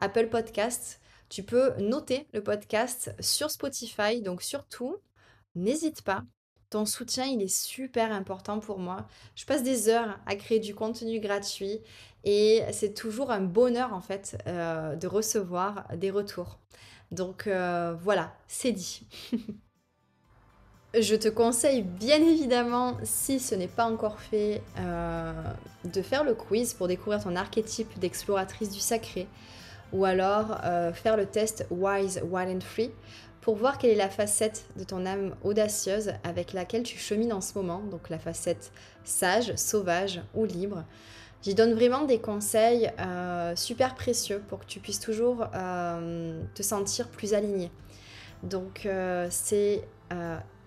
Apple 0.00 0.28
Podcast. 0.28 1.00
Tu 1.30 1.42
peux 1.44 1.72
noter 1.78 2.28
le 2.34 2.42
podcast 2.42 3.14
sur 3.20 3.50
Spotify. 3.50 4.20
Donc 4.20 4.42
surtout, 4.42 4.96
n'hésite 5.54 6.02
pas 6.02 6.24
ton 6.70 6.86
soutien, 6.86 7.24
il 7.24 7.42
est 7.42 7.54
super 7.54 8.12
important 8.12 8.60
pour 8.60 8.78
moi. 8.78 9.06
Je 9.34 9.44
passe 9.44 9.64
des 9.64 9.88
heures 9.88 10.18
à 10.26 10.36
créer 10.36 10.60
du 10.60 10.74
contenu 10.74 11.18
gratuit 11.18 11.80
et 12.24 12.62
c'est 12.70 12.94
toujours 12.94 13.32
un 13.32 13.40
bonheur 13.40 13.92
en 13.92 14.00
fait 14.00 14.38
euh, 14.46 14.94
de 14.94 15.06
recevoir 15.08 15.88
des 15.96 16.10
retours. 16.12 16.58
Donc 17.10 17.48
euh, 17.48 17.94
voilà, 18.00 18.32
c'est 18.46 18.72
dit. 18.72 19.02
Je 20.98 21.14
te 21.14 21.28
conseille 21.28 21.82
bien 21.82 22.20
évidemment, 22.20 22.96
si 23.04 23.38
ce 23.38 23.54
n'est 23.54 23.68
pas 23.68 23.84
encore 23.84 24.20
fait, 24.20 24.60
euh, 24.78 25.32
de 25.84 26.02
faire 26.02 26.24
le 26.24 26.34
quiz 26.34 26.74
pour 26.74 26.88
découvrir 26.88 27.22
ton 27.22 27.36
archétype 27.36 27.96
d'exploratrice 28.00 28.70
du 28.70 28.80
sacré 28.80 29.28
ou 29.92 30.04
alors 30.04 30.60
faire 30.94 31.16
le 31.16 31.26
test 31.26 31.66
Wise, 31.70 32.22
Wild 32.24 32.56
and 32.56 32.60
Free 32.60 32.92
pour 33.40 33.56
voir 33.56 33.78
quelle 33.78 33.90
est 33.90 33.96
la 33.96 34.10
facette 34.10 34.66
de 34.76 34.84
ton 34.84 35.06
âme 35.06 35.34
audacieuse 35.42 36.12
avec 36.24 36.52
laquelle 36.52 36.82
tu 36.82 36.98
chemines 36.98 37.32
en 37.32 37.40
ce 37.40 37.54
moment, 37.54 37.78
donc 37.78 38.10
la 38.10 38.18
facette 38.18 38.70
sage, 39.04 39.54
sauvage 39.56 40.20
ou 40.34 40.44
libre. 40.44 40.84
J'y 41.42 41.54
donne 41.54 41.72
vraiment 41.72 42.04
des 42.04 42.18
conseils 42.18 42.90
euh, 43.00 43.56
super 43.56 43.94
précieux 43.94 44.42
pour 44.48 44.60
que 44.60 44.66
tu 44.66 44.78
puisses 44.78 45.00
toujours 45.00 45.46
euh, 45.54 46.42
te 46.54 46.62
sentir 46.62 47.08
plus 47.08 47.32
aligné. 47.32 47.70
Donc 48.42 48.84
euh, 48.84 49.26
c'est 49.30 49.82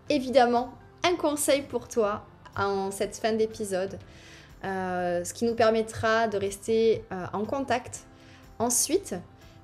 évidemment 0.09 0.73
un 1.03 1.15
conseil 1.15 1.61
pour 1.63 1.87
toi 1.87 2.25
en 2.55 2.91
cette 2.91 3.15
fin 3.17 3.33
d'épisode, 3.33 3.99
ce 4.63 5.33
qui 5.33 5.45
nous 5.45 5.55
permettra 5.55 6.27
de 6.27 6.37
rester 6.37 7.03
en 7.33 7.43
contact. 7.43 8.05
Ensuite, 8.57 9.15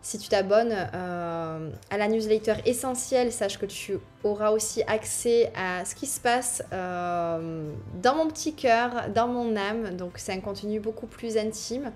si 0.02 0.18
tu 0.18 0.30
t'abonnes 0.30 0.76
euh, 0.94 1.70
à 1.90 1.98
la 1.98 2.08
newsletter 2.08 2.56
essentielle, 2.66 3.32
sache 3.32 3.58
que 3.58 3.66
tu 3.66 4.00
auras 4.24 4.52
aussi 4.52 4.82
accès 4.84 5.52
à 5.56 5.84
ce 5.84 5.94
qui 5.94 6.06
se 6.06 6.20
passe 6.22 6.64
euh, 6.72 7.70
dans 8.02 8.16
mon 8.16 8.28
petit 8.28 8.54
cœur, 8.54 9.10
dans 9.14 9.28
mon 9.28 9.58
âme. 9.58 9.96
Donc 9.98 10.14
c'est 10.16 10.32
un 10.32 10.40
contenu 10.40 10.80
beaucoup 10.80 11.08
plus 11.08 11.38
intime. 11.38 11.92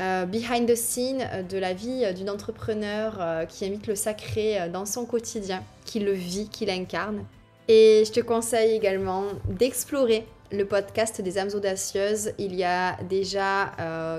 Euh, 0.00 0.26
behind 0.26 0.68
the 0.68 0.76
scene 0.76 1.46
de 1.48 1.58
la 1.58 1.74
vie 1.74 2.12
d'une 2.14 2.30
entrepreneur 2.30 3.46
qui 3.48 3.66
imite 3.66 3.86
le 3.86 3.94
sacré 3.94 4.68
dans 4.68 4.86
son 4.86 5.04
quotidien, 5.06 5.62
qui 5.84 6.00
le 6.00 6.12
vit, 6.12 6.48
qui 6.48 6.66
l'incarne. 6.66 7.24
Et 7.68 8.04
je 8.06 8.12
te 8.12 8.20
conseille 8.20 8.74
également 8.74 9.24
d'explorer 9.48 10.26
le 10.50 10.64
podcast 10.64 11.20
des 11.20 11.38
âmes 11.38 11.50
audacieuses. 11.54 12.32
Il 12.38 12.54
y 12.54 12.64
a 12.64 12.96
déjà 13.08 13.72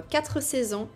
4 0.10 0.42
saisons 0.42 0.88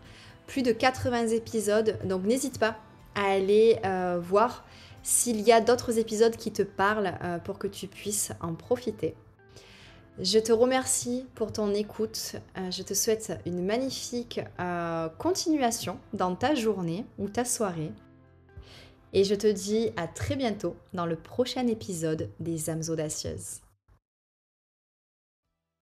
plus 0.48 0.62
de 0.62 0.72
80 0.72 1.28
épisodes, 1.30 1.98
donc 2.06 2.24
n'hésite 2.24 2.60
pas 2.60 2.78
à 3.16 3.32
aller 3.32 3.80
euh, 3.86 4.20
voir 4.22 4.66
s'il 5.04 5.42
y 5.42 5.52
a 5.52 5.62
d'autres 5.62 6.00
épisodes 6.00 6.36
qui 6.36 6.52
te 6.52 6.64
parlent 6.64 7.14
euh, 7.24 7.38
pour 7.40 7.60
que 7.60 7.68
tu 7.68 7.88
puisses 7.88 8.32
en 8.42 8.54
profiter. 8.54 9.16
Je 10.20 10.38
te 10.38 10.52
remercie 10.52 11.26
pour 11.34 11.52
ton 11.52 11.74
écoute. 11.74 12.36
Euh, 12.58 12.70
je 12.72 12.84
te 12.84 12.94
souhaite 12.94 13.34
une 13.46 13.66
magnifique 13.66 14.42
continuation 15.18 15.98
dans 16.14 16.36
ta 16.36 16.56
journée 16.56 17.06
ou 17.18 17.30
ta 17.30 17.46
soirée. 17.46 17.92
Et 19.12 19.24
je 19.24 19.36
te 19.36 19.48
dis 19.48 19.92
à 19.98 20.08
très 20.08 20.36
bientôt 20.36 20.76
dans 20.94 21.06
le 21.06 21.16
prochain 21.16 21.68
épisode 21.68 22.30
des 22.40 22.70
âmes 22.70 22.82
audacieuses. 22.90 23.63